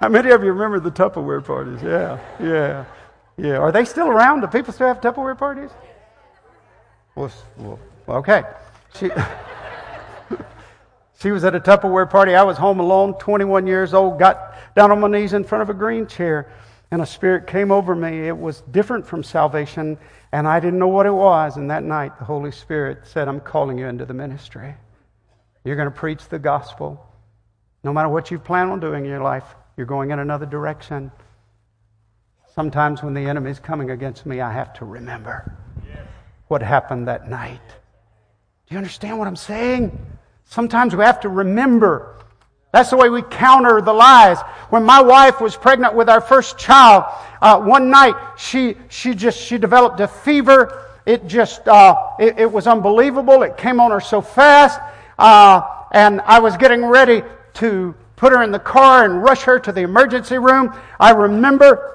How 0.00 0.08
many 0.08 0.30
of 0.30 0.42
you 0.44 0.52
remember 0.52 0.78
the 0.78 0.90
Tupperware 0.90 1.44
parties? 1.44 1.82
Yeah, 1.82 2.18
yeah, 2.40 2.84
yeah. 3.36 3.56
Are 3.56 3.72
they 3.72 3.84
still 3.84 4.08
around? 4.08 4.42
Do 4.42 4.46
people 4.46 4.72
still 4.72 4.88
have 4.88 5.00
Tupperware 5.00 5.38
parties? 5.38 5.70
Well, 7.14 7.32
well 7.56 7.78
okay. 8.08 8.42
She, 8.94 9.10
she 11.20 11.30
was 11.30 11.44
at 11.44 11.54
a 11.54 11.60
Tupperware 11.60 12.08
party. 12.08 12.34
I 12.34 12.42
was 12.42 12.58
home 12.58 12.80
alone, 12.80 13.14
21 13.14 13.66
years 13.66 13.94
old, 13.94 14.18
got 14.18 14.54
down 14.74 14.90
on 14.90 15.00
my 15.00 15.08
knees 15.08 15.32
in 15.32 15.44
front 15.44 15.62
of 15.62 15.70
a 15.70 15.74
green 15.74 16.06
chair 16.06 16.52
and 16.90 17.02
a 17.02 17.06
spirit 17.06 17.46
came 17.46 17.72
over 17.72 17.94
me. 17.94 18.28
It 18.28 18.36
was 18.36 18.62
different 18.70 19.06
from 19.06 19.22
salvation, 19.22 19.98
and 20.32 20.46
I 20.46 20.60
didn't 20.60 20.78
know 20.78 20.88
what 20.88 21.06
it 21.06 21.12
was. 21.12 21.56
And 21.56 21.70
that 21.70 21.82
night, 21.82 22.18
the 22.18 22.24
Holy 22.24 22.52
Spirit 22.52 23.00
said, 23.04 23.28
I'm 23.28 23.40
calling 23.40 23.78
you 23.78 23.86
into 23.86 24.06
the 24.06 24.14
ministry. 24.14 24.74
You're 25.64 25.76
going 25.76 25.90
to 25.90 25.94
preach 25.94 26.28
the 26.28 26.38
gospel. 26.38 27.04
No 27.82 27.92
matter 27.92 28.08
what 28.08 28.30
you 28.30 28.38
plan 28.38 28.68
on 28.68 28.80
doing 28.80 29.04
in 29.04 29.10
your 29.10 29.22
life, 29.22 29.44
you're 29.76 29.86
going 29.86 30.10
in 30.10 30.18
another 30.18 30.46
direction. 30.46 31.10
Sometimes 32.54 33.02
when 33.02 33.14
the 33.14 33.20
enemy's 33.20 33.58
coming 33.58 33.90
against 33.90 34.24
me, 34.26 34.40
I 34.40 34.52
have 34.52 34.72
to 34.74 34.84
remember 34.84 35.56
what 36.48 36.62
happened 36.62 37.08
that 37.08 37.28
night. 37.28 37.60
Do 38.66 38.74
you 38.74 38.78
understand 38.78 39.18
what 39.18 39.28
I'm 39.28 39.36
saying? 39.36 39.98
Sometimes 40.44 40.94
we 40.94 41.04
have 41.04 41.20
to 41.20 41.28
remember 41.28 42.16
that's 42.76 42.90
the 42.90 42.96
way 42.98 43.08
we 43.08 43.22
counter 43.22 43.80
the 43.80 43.94
lies. 43.94 44.38
When 44.68 44.84
my 44.84 45.00
wife 45.00 45.40
was 45.40 45.56
pregnant 45.56 45.94
with 45.94 46.10
our 46.10 46.20
first 46.20 46.58
child, 46.58 47.04
uh, 47.40 47.58
one 47.58 47.88
night 47.88 48.14
she 48.36 48.76
she 48.90 49.14
just 49.14 49.40
she 49.40 49.56
developed 49.56 49.98
a 50.00 50.06
fever. 50.06 50.84
It 51.06 51.26
just 51.26 51.66
uh, 51.68 51.94
it, 52.18 52.38
it, 52.38 52.52
was 52.52 52.66
unbelievable. 52.66 53.42
It 53.44 53.56
came 53.56 53.80
on 53.80 53.92
her 53.92 54.00
so 54.00 54.20
fast, 54.20 54.78
uh, 55.18 55.62
and 55.92 56.20
I 56.20 56.40
was 56.40 56.58
getting 56.58 56.84
ready 56.84 57.22
to 57.54 57.94
put 58.16 58.32
her 58.32 58.42
in 58.42 58.50
the 58.50 58.58
car 58.58 59.04
and 59.04 59.22
rush 59.22 59.42
her 59.42 59.58
to 59.60 59.72
the 59.72 59.82
emergency 59.82 60.38
room. 60.38 60.74
I 60.98 61.10
remember 61.10 61.92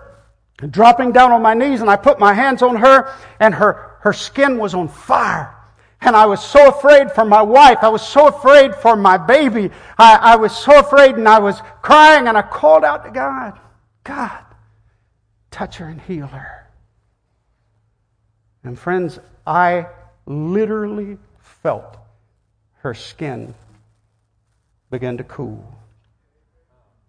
dropping 0.69 1.12
down 1.12 1.31
on 1.31 1.41
my 1.41 1.53
knees 1.53 1.81
and 1.81 1.89
I 1.89 1.95
put 1.95 2.19
my 2.19 2.34
hands 2.34 2.62
on 2.62 2.75
her, 2.77 3.13
and 3.39 3.53
her 3.55 3.91
her 4.01 4.13
skin 4.13 4.57
was 4.57 4.73
on 4.73 4.88
fire. 4.88 5.55
And 6.01 6.15
I 6.15 6.25
was 6.25 6.43
so 6.43 6.69
afraid 6.69 7.12
for 7.12 7.23
my 7.23 7.43
wife. 7.43 7.77
I 7.84 7.89
was 7.89 8.01
so 8.01 8.27
afraid 8.27 8.75
for 8.75 8.95
my 8.95 9.17
baby. 9.17 9.69
I, 9.99 10.15
I, 10.15 10.36
was 10.36 10.55
so 10.57 10.79
afraid 10.79 11.15
and 11.15 11.27
I 11.27 11.38
was 11.38 11.62
crying 11.84 12.27
and 12.27 12.36
I 12.36 12.41
called 12.41 12.84
out 12.84 13.05
to 13.05 13.12
God 13.12 13.60
God, 14.03 14.43
touch 15.51 15.77
her 15.77 15.86
and 15.86 16.01
heal 16.01 16.25
her. 16.25 16.67
And 18.63 18.77
friends, 18.77 19.19
I 19.45 19.86
literally 20.25 21.19
felt 21.39 21.97
her 22.79 22.95
skin 22.95 23.53
begin 24.89 25.17
to 25.17 25.23
cool. 25.23 25.63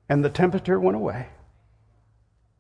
And 0.09 0.25
the 0.25 0.31
temperature 0.31 0.79
went 0.79 0.97
away. 0.97 1.29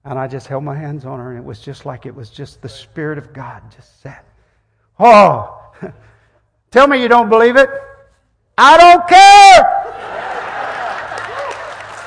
And 0.04 0.18
I 0.18 0.26
just 0.26 0.46
held 0.46 0.64
my 0.64 0.76
hands 0.76 1.04
on 1.04 1.18
her, 1.18 1.30
and 1.30 1.38
it 1.38 1.44
was 1.44 1.60
just 1.60 1.86
like 1.86 2.06
it 2.06 2.14
was 2.14 2.30
just 2.30 2.60
the 2.62 2.68
Spirit 2.68 3.18
of 3.18 3.32
God 3.32 3.62
just 3.74 4.00
sat. 4.02 4.24
Oh, 4.98 5.62
Tell 6.72 6.88
me 6.88 7.02
you 7.02 7.08
don't 7.08 7.28
believe 7.28 7.56
it. 7.56 7.68
I 8.56 8.78
don't 8.78 9.06
care. 9.06 9.60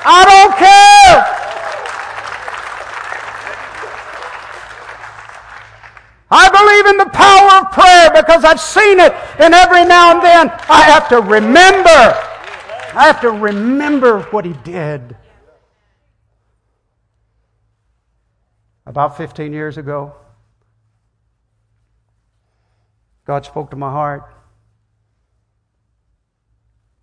I 0.04 0.24
don't 0.26 0.56
care. 0.58 1.36
I 6.28 6.48
believe 6.50 6.86
in 6.90 6.98
the 6.98 7.10
power 7.14 7.60
of 7.62 7.70
prayer 7.70 8.10
because 8.10 8.44
I've 8.44 8.60
seen 8.60 8.98
it, 8.98 9.12
and 9.38 9.54
every 9.54 9.84
now 9.84 10.14
and 10.14 10.22
then 10.22 10.50
I 10.68 10.82
have 10.82 11.08
to 11.10 11.20
remember. 11.20 11.88
I 12.98 13.04
have 13.06 13.20
to 13.20 13.30
remember 13.30 14.22
what 14.32 14.44
he 14.44 14.54
did. 14.64 15.16
About 18.86 19.16
15 19.16 19.52
years 19.52 19.78
ago, 19.78 20.14
God 23.26 23.44
spoke 23.44 23.70
to 23.70 23.76
my 23.76 23.90
heart 23.90 24.32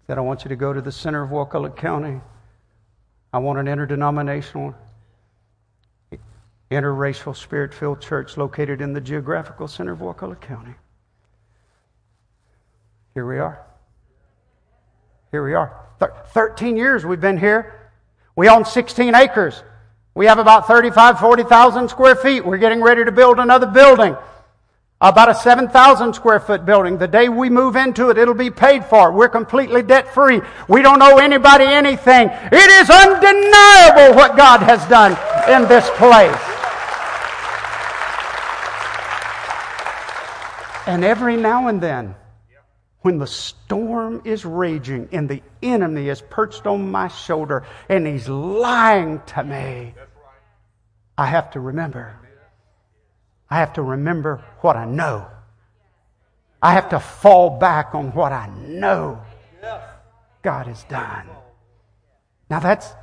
said, 0.07 0.17
I 0.17 0.21
want 0.21 0.43
you 0.43 0.49
to 0.49 0.55
go 0.55 0.73
to 0.73 0.81
the 0.81 0.91
center 0.91 1.23
of 1.23 1.31
Wakulla 1.31 1.69
County. 1.69 2.19
I 3.31 3.39
want 3.39 3.57
an 3.57 3.67
interdenominational, 3.67 4.75
interracial, 6.69 7.35
spirit 7.35 7.73
filled 7.73 8.01
church 8.01 8.37
located 8.37 8.81
in 8.81 8.93
the 8.93 9.01
geographical 9.01 9.67
center 9.67 9.93
of 9.93 10.01
Wakulla 10.01 10.35
County. 10.35 10.75
Here 13.13 13.25
we 13.25 13.39
are. 13.39 13.65
Here 15.31 15.43
we 15.43 15.53
are. 15.53 15.79
13 16.27 16.75
years 16.75 17.05
we've 17.05 17.21
been 17.21 17.37
here. 17.37 17.91
We 18.35 18.49
own 18.49 18.65
16 18.65 19.15
acres. 19.15 19.63
We 20.15 20.27
have 20.27 20.37
about 20.37 20.67
35, 20.67 21.19
40,000 21.19 21.89
square 21.89 22.15
feet. 22.15 22.45
We're 22.45 22.57
getting 22.57 22.81
ready 22.81 23.03
to 23.03 23.11
build 23.11 23.39
another 23.39 23.67
building 23.67 24.15
about 25.01 25.27
a 25.27 25.35
7,000 25.35 26.13
square 26.13 26.39
foot 26.39 26.65
building. 26.65 26.97
The 26.97 27.07
day 27.07 27.27
we 27.27 27.49
move 27.49 27.75
into 27.75 28.09
it, 28.09 28.17
it'll 28.17 28.33
be 28.33 28.49
paid 28.49 28.85
for. 28.85 29.11
We're 29.11 29.27
completely 29.27 29.81
debt 29.81 30.13
free. 30.13 30.39
We 30.69 30.81
don't 30.81 31.01
owe 31.01 31.17
anybody 31.17 31.65
anything. 31.65 32.29
It 32.31 32.69
is 32.81 32.89
undeniable 32.89 34.15
what 34.15 34.37
God 34.37 34.61
has 34.61 34.87
done 34.87 35.11
in 35.51 35.67
this 35.67 35.89
place. 35.97 36.33
And 40.85 41.03
every 41.03 41.37
now 41.37 41.67
and 41.67 41.81
then, 41.81 42.15
when 43.03 43.19
the 43.19 43.27
storm 43.27 44.21
is 44.25 44.43
raging 44.43 45.07
and 45.11 45.29
the 45.29 45.41
enemy 45.61 46.09
is 46.09 46.21
perched 46.21 46.65
on 46.65 46.89
my 46.89 47.07
shoulder 47.07 47.63
and 47.87 48.07
he's 48.07 48.27
lying 48.27 49.21
to 49.27 49.43
me, 49.43 49.93
I 51.17 51.27
have 51.27 51.51
to 51.51 51.59
remember 51.59 52.19
I 53.53 53.57
have 53.57 53.73
to 53.73 53.83
remember 53.83 54.43
what 54.61 54.75
I 54.75 54.85
know. 54.85 55.27
I 56.59 56.73
have 56.73 56.89
to 56.89 56.99
fall 56.99 57.59
back 57.59 57.93
on 57.93 58.11
what 58.13 58.31
I 58.31 58.47
know 58.67 59.21
God 60.41 60.65
has 60.65 60.83
done. 60.85 61.27
Now 62.49 62.59
that's 62.59 62.95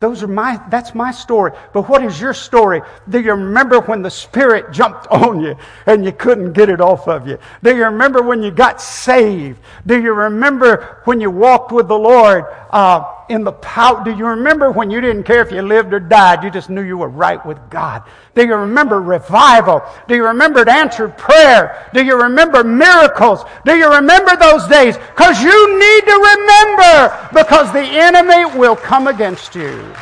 Those 0.00 0.22
are 0.22 0.28
my, 0.28 0.62
that's 0.70 0.94
my 0.94 1.10
story. 1.10 1.52
But 1.72 1.88
what 1.88 2.04
is 2.04 2.20
your 2.20 2.32
story? 2.32 2.82
Do 3.08 3.20
you 3.20 3.32
remember 3.32 3.80
when 3.80 4.00
the 4.00 4.10
Spirit 4.10 4.72
jumped 4.72 5.06
on 5.10 5.40
you 5.40 5.56
and 5.86 6.04
you 6.04 6.12
couldn't 6.12 6.52
get 6.52 6.68
it 6.68 6.80
off 6.80 7.08
of 7.08 7.26
you? 7.26 7.38
Do 7.62 7.76
you 7.76 7.84
remember 7.84 8.22
when 8.22 8.42
you 8.42 8.52
got 8.52 8.80
saved? 8.80 9.58
Do 9.86 10.00
you 10.00 10.12
remember 10.12 11.02
when 11.04 11.20
you 11.20 11.30
walked 11.30 11.72
with 11.72 11.88
the 11.88 11.98
Lord 11.98 12.44
uh, 12.70 13.17
in 13.28 13.44
the 13.44 13.52
power? 13.52 14.02
Do 14.04 14.10
you 14.10 14.26
remember 14.26 14.70
when 14.70 14.90
you 14.90 15.00
didn't 15.00 15.24
care 15.24 15.40
if 15.42 15.52
you 15.52 15.62
lived 15.62 15.92
or 15.92 16.00
died? 16.00 16.42
You 16.42 16.50
just 16.50 16.70
knew 16.70 16.82
you 16.82 16.98
were 16.98 17.08
right 17.08 17.44
with 17.44 17.58
God. 17.70 18.02
Do 18.34 18.46
you 18.46 18.54
remember 18.54 19.00
revival? 19.00 19.82
Do 20.06 20.14
you 20.14 20.26
remember 20.26 20.68
answered 20.68 21.16
prayer? 21.18 21.90
Do 21.92 22.04
you 22.04 22.20
remember 22.20 22.64
miracles? 22.64 23.44
Do 23.64 23.76
you 23.76 23.92
remember 23.92 24.36
those 24.36 24.66
days? 24.68 24.96
Because 24.96 25.42
you 25.42 25.78
need 25.78 26.04
to 26.06 26.36
remember 26.36 27.28
because 27.32 27.72
the 27.72 27.80
enemy 27.80 28.58
will 28.58 28.76
come 28.76 29.06
against 29.08 29.54
you. 29.54 29.94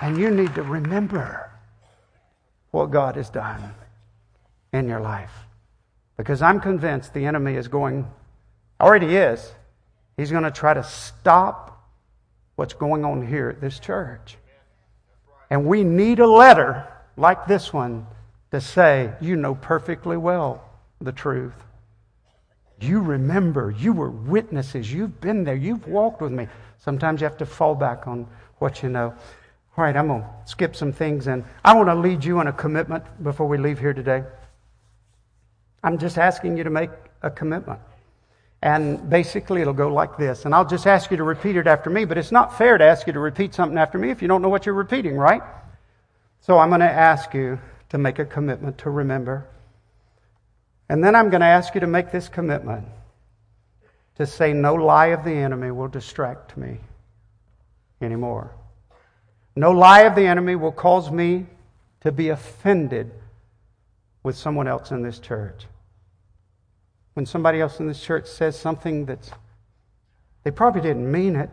And 0.00 0.16
you 0.16 0.30
need 0.30 0.54
to 0.54 0.62
remember 0.62 1.50
what 2.70 2.90
God 2.90 3.16
has 3.16 3.30
done 3.30 3.74
in 4.72 4.88
your 4.88 5.00
life. 5.00 5.32
Because 6.16 6.42
I'm 6.42 6.60
convinced 6.60 7.14
the 7.14 7.26
enemy 7.26 7.54
is 7.54 7.68
going, 7.68 8.08
already 8.80 9.16
is, 9.16 9.52
he's 10.16 10.30
going 10.30 10.44
to 10.44 10.50
try 10.50 10.74
to 10.74 10.82
stop 10.82 11.67
what's 12.58 12.74
going 12.74 13.04
on 13.04 13.24
here 13.24 13.48
at 13.48 13.60
this 13.60 13.78
church. 13.78 14.36
And 15.48 15.64
we 15.64 15.84
need 15.84 16.18
a 16.18 16.26
letter 16.26 16.88
like 17.16 17.46
this 17.46 17.72
one 17.72 18.04
to 18.50 18.60
say, 18.60 19.12
You 19.20 19.36
know 19.36 19.54
perfectly 19.54 20.16
well 20.16 20.68
the 21.00 21.12
truth. 21.12 21.54
You 22.80 23.00
remember, 23.00 23.70
you 23.70 23.92
were 23.92 24.10
witnesses, 24.10 24.92
you've 24.92 25.20
been 25.20 25.44
there, 25.44 25.54
you've 25.54 25.86
walked 25.86 26.20
with 26.20 26.32
me. 26.32 26.48
Sometimes 26.78 27.20
you 27.20 27.26
have 27.26 27.38
to 27.38 27.46
fall 27.46 27.76
back 27.76 28.08
on 28.08 28.26
what 28.58 28.82
you 28.82 28.88
know. 28.88 29.14
All 29.76 29.84
right, 29.84 29.96
I'm 29.96 30.08
going 30.08 30.22
to 30.22 30.28
skip 30.44 30.74
some 30.74 30.92
things 30.92 31.28
and 31.28 31.44
I 31.64 31.76
want 31.76 31.88
to 31.88 31.94
lead 31.94 32.24
you 32.24 32.40
on 32.40 32.48
a 32.48 32.52
commitment 32.52 33.04
before 33.22 33.46
we 33.46 33.56
leave 33.56 33.78
here 33.78 33.94
today. 33.94 34.24
I'm 35.84 35.96
just 35.96 36.18
asking 36.18 36.56
you 36.56 36.64
to 36.64 36.70
make 36.70 36.90
a 37.22 37.30
commitment. 37.30 37.78
And 38.60 39.08
basically, 39.08 39.60
it'll 39.60 39.72
go 39.72 39.92
like 39.92 40.16
this. 40.16 40.44
And 40.44 40.54
I'll 40.54 40.66
just 40.66 40.86
ask 40.86 41.10
you 41.10 41.16
to 41.16 41.22
repeat 41.22 41.56
it 41.56 41.66
after 41.66 41.90
me, 41.90 42.04
but 42.04 42.18
it's 42.18 42.32
not 42.32 42.58
fair 42.58 42.76
to 42.76 42.84
ask 42.84 43.06
you 43.06 43.12
to 43.12 43.20
repeat 43.20 43.54
something 43.54 43.78
after 43.78 43.98
me 43.98 44.10
if 44.10 44.20
you 44.20 44.28
don't 44.28 44.42
know 44.42 44.48
what 44.48 44.66
you're 44.66 44.74
repeating, 44.74 45.16
right? 45.16 45.42
So 46.40 46.58
I'm 46.58 46.70
going 46.70 46.80
to 46.80 46.90
ask 46.90 47.34
you 47.34 47.60
to 47.90 47.98
make 47.98 48.18
a 48.18 48.24
commitment 48.24 48.78
to 48.78 48.90
remember. 48.90 49.46
And 50.88 51.04
then 51.04 51.14
I'm 51.14 51.30
going 51.30 51.40
to 51.40 51.46
ask 51.46 51.74
you 51.74 51.80
to 51.80 51.86
make 51.86 52.10
this 52.10 52.28
commitment 52.28 52.86
to 54.16 54.26
say, 54.26 54.52
No 54.52 54.74
lie 54.74 55.08
of 55.08 55.24
the 55.24 55.32
enemy 55.32 55.70
will 55.70 55.88
distract 55.88 56.56
me 56.56 56.78
anymore. 58.00 58.52
No 59.54 59.72
lie 59.72 60.02
of 60.02 60.14
the 60.14 60.26
enemy 60.26 60.56
will 60.56 60.72
cause 60.72 61.10
me 61.10 61.46
to 62.00 62.12
be 62.12 62.28
offended 62.28 63.10
with 64.22 64.36
someone 64.36 64.68
else 64.68 64.90
in 64.90 65.02
this 65.02 65.18
church. 65.18 65.66
When 67.18 67.26
somebody 67.26 67.60
else 67.60 67.80
in 67.80 67.88
this 67.88 68.00
church 68.00 68.28
says 68.28 68.56
something 68.56 69.04
that's, 69.04 69.32
they 70.44 70.52
probably 70.52 70.82
didn't 70.82 71.10
mean 71.10 71.34
it, 71.34 71.50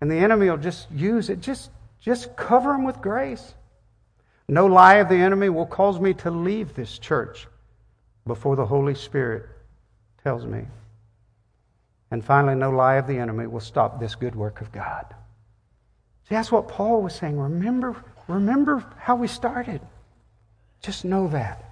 and 0.00 0.10
the 0.10 0.16
enemy 0.16 0.48
will 0.48 0.56
just 0.56 0.90
use 0.90 1.28
it, 1.28 1.42
just, 1.42 1.70
just 2.00 2.34
cover 2.36 2.72
them 2.72 2.82
with 2.82 3.02
grace. 3.02 3.52
No 4.48 4.64
lie 4.64 4.94
of 4.94 5.10
the 5.10 5.16
enemy 5.16 5.50
will 5.50 5.66
cause 5.66 6.00
me 6.00 6.14
to 6.14 6.30
leave 6.30 6.74
this 6.74 6.98
church 6.98 7.46
before 8.26 8.56
the 8.56 8.64
Holy 8.64 8.94
Spirit 8.94 9.46
tells 10.24 10.46
me. 10.46 10.64
And 12.10 12.24
finally, 12.24 12.54
no 12.54 12.70
lie 12.70 12.94
of 12.94 13.06
the 13.06 13.18
enemy 13.18 13.46
will 13.46 13.60
stop 13.60 14.00
this 14.00 14.14
good 14.14 14.34
work 14.34 14.62
of 14.62 14.72
God. 14.72 15.04
See, 16.30 16.34
that's 16.34 16.50
what 16.50 16.66
Paul 16.66 17.02
was 17.02 17.14
saying. 17.14 17.38
Remember, 17.38 17.94
remember 18.26 18.82
how 18.96 19.16
we 19.16 19.28
started. 19.28 19.82
Just 20.80 21.04
know 21.04 21.28
that. 21.28 21.62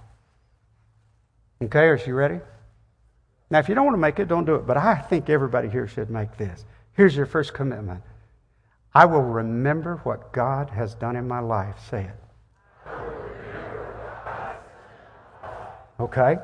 Okay, 1.63 1.87
are 1.87 1.99
you 2.05 2.13
ready? 2.13 2.41
Now, 3.49 3.59
if 3.59 3.69
you 3.69 3.75
don't 3.75 3.85
want 3.85 3.95
to 3.95 3.99
make 3.99 4.19
it, 4.19 4.27
don't 4.27 4.45
do 4.45 4.55
it. 4.55 4.65
But 4.65 4.77
I 4.77 4.95
think 4.95 5.29
everybody 5.29 5.69
here 5.69 5.87
should 5.87 6.09
make 6.09 6.37
this. 6.37 6.65
Here's 6.93 7.15
your 7.15 7.25
first 7.25 7.53
commitment 7.53 8.01
I 8.93 9.05
will 9.05 9.21
remember 9.21 9.97
what 10.03 10.31
God 10.31 10.69
has 10.69 10.95
done 10.95 11.15
in 11.15 11.27
my 11.27 11.39
life. 11.39 11.75
Say 11.89 12.05
it. 12.05 12.89
Okay? 15.99 16.37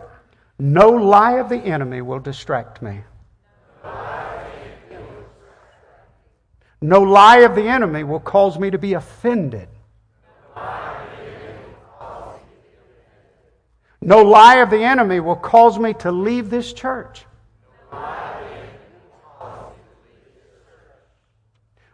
No 0.60 0.90
lie 0.90 1.40
of 1.40 1.50
the 1.50 1.58
enemy 1.58 2.02
will 2.02 2.20
distract 2.20 2.82
me. 2.82 3.02
No 6.82 7.02
lie 7.02 7.40
of 7.40 7.56
the 7.56 7.68
enemy 7.68 8.04
will 8.04 8.20
cause 8.20 8.58
me 8.58 8.72
to 8.72 8.78
be 8.78 8.94
offended. 8.94 9.68
No 14.02 14.24
lie 14.24 14.56
of 14.56 14.72
the 14.72 14.84
enemy 14.84 15.20
will 15.20 15.36
cause 15.36 15.78
me 15.78 15.94
to 15.96 16.12
leave 16.12 16.50
this 16.50 16.74
church. 16.74 17.26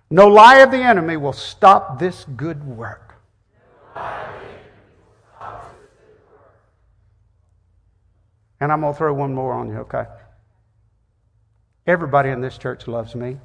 No 0.10 0.28
lie 0.28 0.60
of 0.60 0.72
the 0.72 0.78
enemy 0.78 1.18
will 1.18 1.34
stop 1.34 2.00
this 2.00 2.26
good 2.38 2.64
work. 2.64 3.16
And 8.60 8.72
I'm 8.72 8.82
going 8.82 8.94
to 8.94 8.98
throw 8.98 9.14
one 9.14 9.34
more 9.34 9.54
on 9.54 9.68
you, 9.68 9.80
okay? 9.80 10.06
Everybody 11.86 12.30
in 12.30 12.42
this 12.42 12.58
church 12.58 12.88
loves 12.88 13.16
me. 13.16 13.38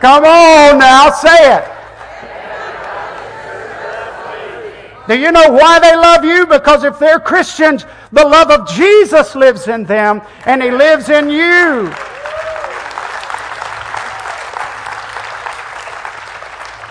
Come 0.00 0.24
on 0.24 0.78
now, 0.78 1.10
say 1.10 1.56
it. 1.56 1.77
Do 5.08 5.18
you 5.18 5.32
know 5.32 5.48
why 5.50 5.78
they 5.78 5.96
love 5.96 6.22
you? 6.22 6.46
Because 6.46 6.84
if 6.84 6.98
they're 6.98 7.18
Christians, 7.18 7.86
the 8.12 8.24
love 8.24 8.50
of 8.50 8.68
Jesus 8.68 9.34
lives 9.34 9.66
in 9.66 9.84
them 9.84 10.20
and 10.44 10.62
He 10.62 10.70
lives 10.70 11.08
in 11.08 11.30
you. 11.30 11.90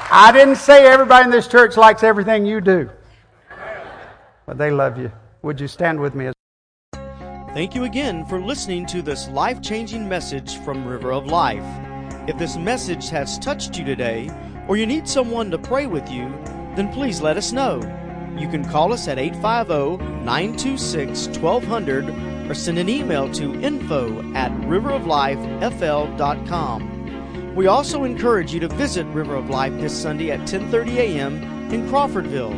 I 0.10 0.32
didn't 0.34 0.56
say 0.56 0.88
everybody 0.88 1.26
in 1.26 1.30
this 1.30 1.48
church 1.48 1.78
likes 1.78 2.02
everything 2.02 2.44
you 2.44 2.60
do, 2.60 2.90
but 4.48 4.58
they 4.58 4.72
love 4.72 4.98
you. 4.98 5.12
Would 5.44 5.62
you 5.62 5.68
stand 5.68 6.00
with 6.00 6.16
me? 6.16 6.32
Thank 7.54 7.76
you 7.76 7.84
again 7.84 8.26
for 8.26 8.42
listening 8.42 8.88
to 8.88 9.04
this 9.04 9.28
life 9.28 9.62
changing 9.62 10.10
message 10.10 10.58
from 10.60 10.88
River 10.88 11.12
of 11.12 11.28
Life. 11.28 11.66
If 12.28 12.38
this 12.40 12.58
message 12.58 13.10
has 13.10 13.38
touched 13.38 13.78
you 13.78 13.86
today, 13.86 14.32
or 14.68 14.76
you 14.76 14.88
need 14.88 15.08
someone 15.08 15.52
to 15.52 15.58
pray 15.60 15.86
with 15.86 16.10
you, 16.10 16.30
then 16.76 16.92
please 16.92 17.22
let 17.22 17.38
us 17.38 17.52
know. 17.52 17.80
You 18.38 18.48
can 18.48 18.64
call 18.66 18.94
us 18.94 19.08
at 19.08 19.18
850 19.18 19.98
926 20.24 21.40
1200 21.40 22.50
or 22.50 22.54
send 22.54 22.78
an 22.78 22.88
email 22.90 23.32
to 23.34 23.60
info 23.62 24.22
at 24.34 24.52
riveroflifefl.com. 24.62 27.56
We 27.56 27.68
also 27.68 28.04
encourage 28.04 28.54
you 28.54 28.60
to 28.60 28.68
visit 28.68 29.08
River 29.08 29.36
of 29.36 29.50
Life 29.50 29.74
this 29.80 30.00
Sunday 30.00 30.30
at 30.32 30.42
10:30 30.42 30.98
a.m. 30.98 31.42
in 31.74 31.90
Crawfordville. 31.90 32.54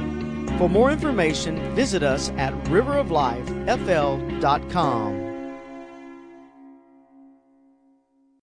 For 0.57 0.67
more 0.67 0.91
information, 0.91 1.73
visit 1.73 2.03
us 2.03 2.33
at 2.37 2.53
riveroflifefl.com. 2.65 5.28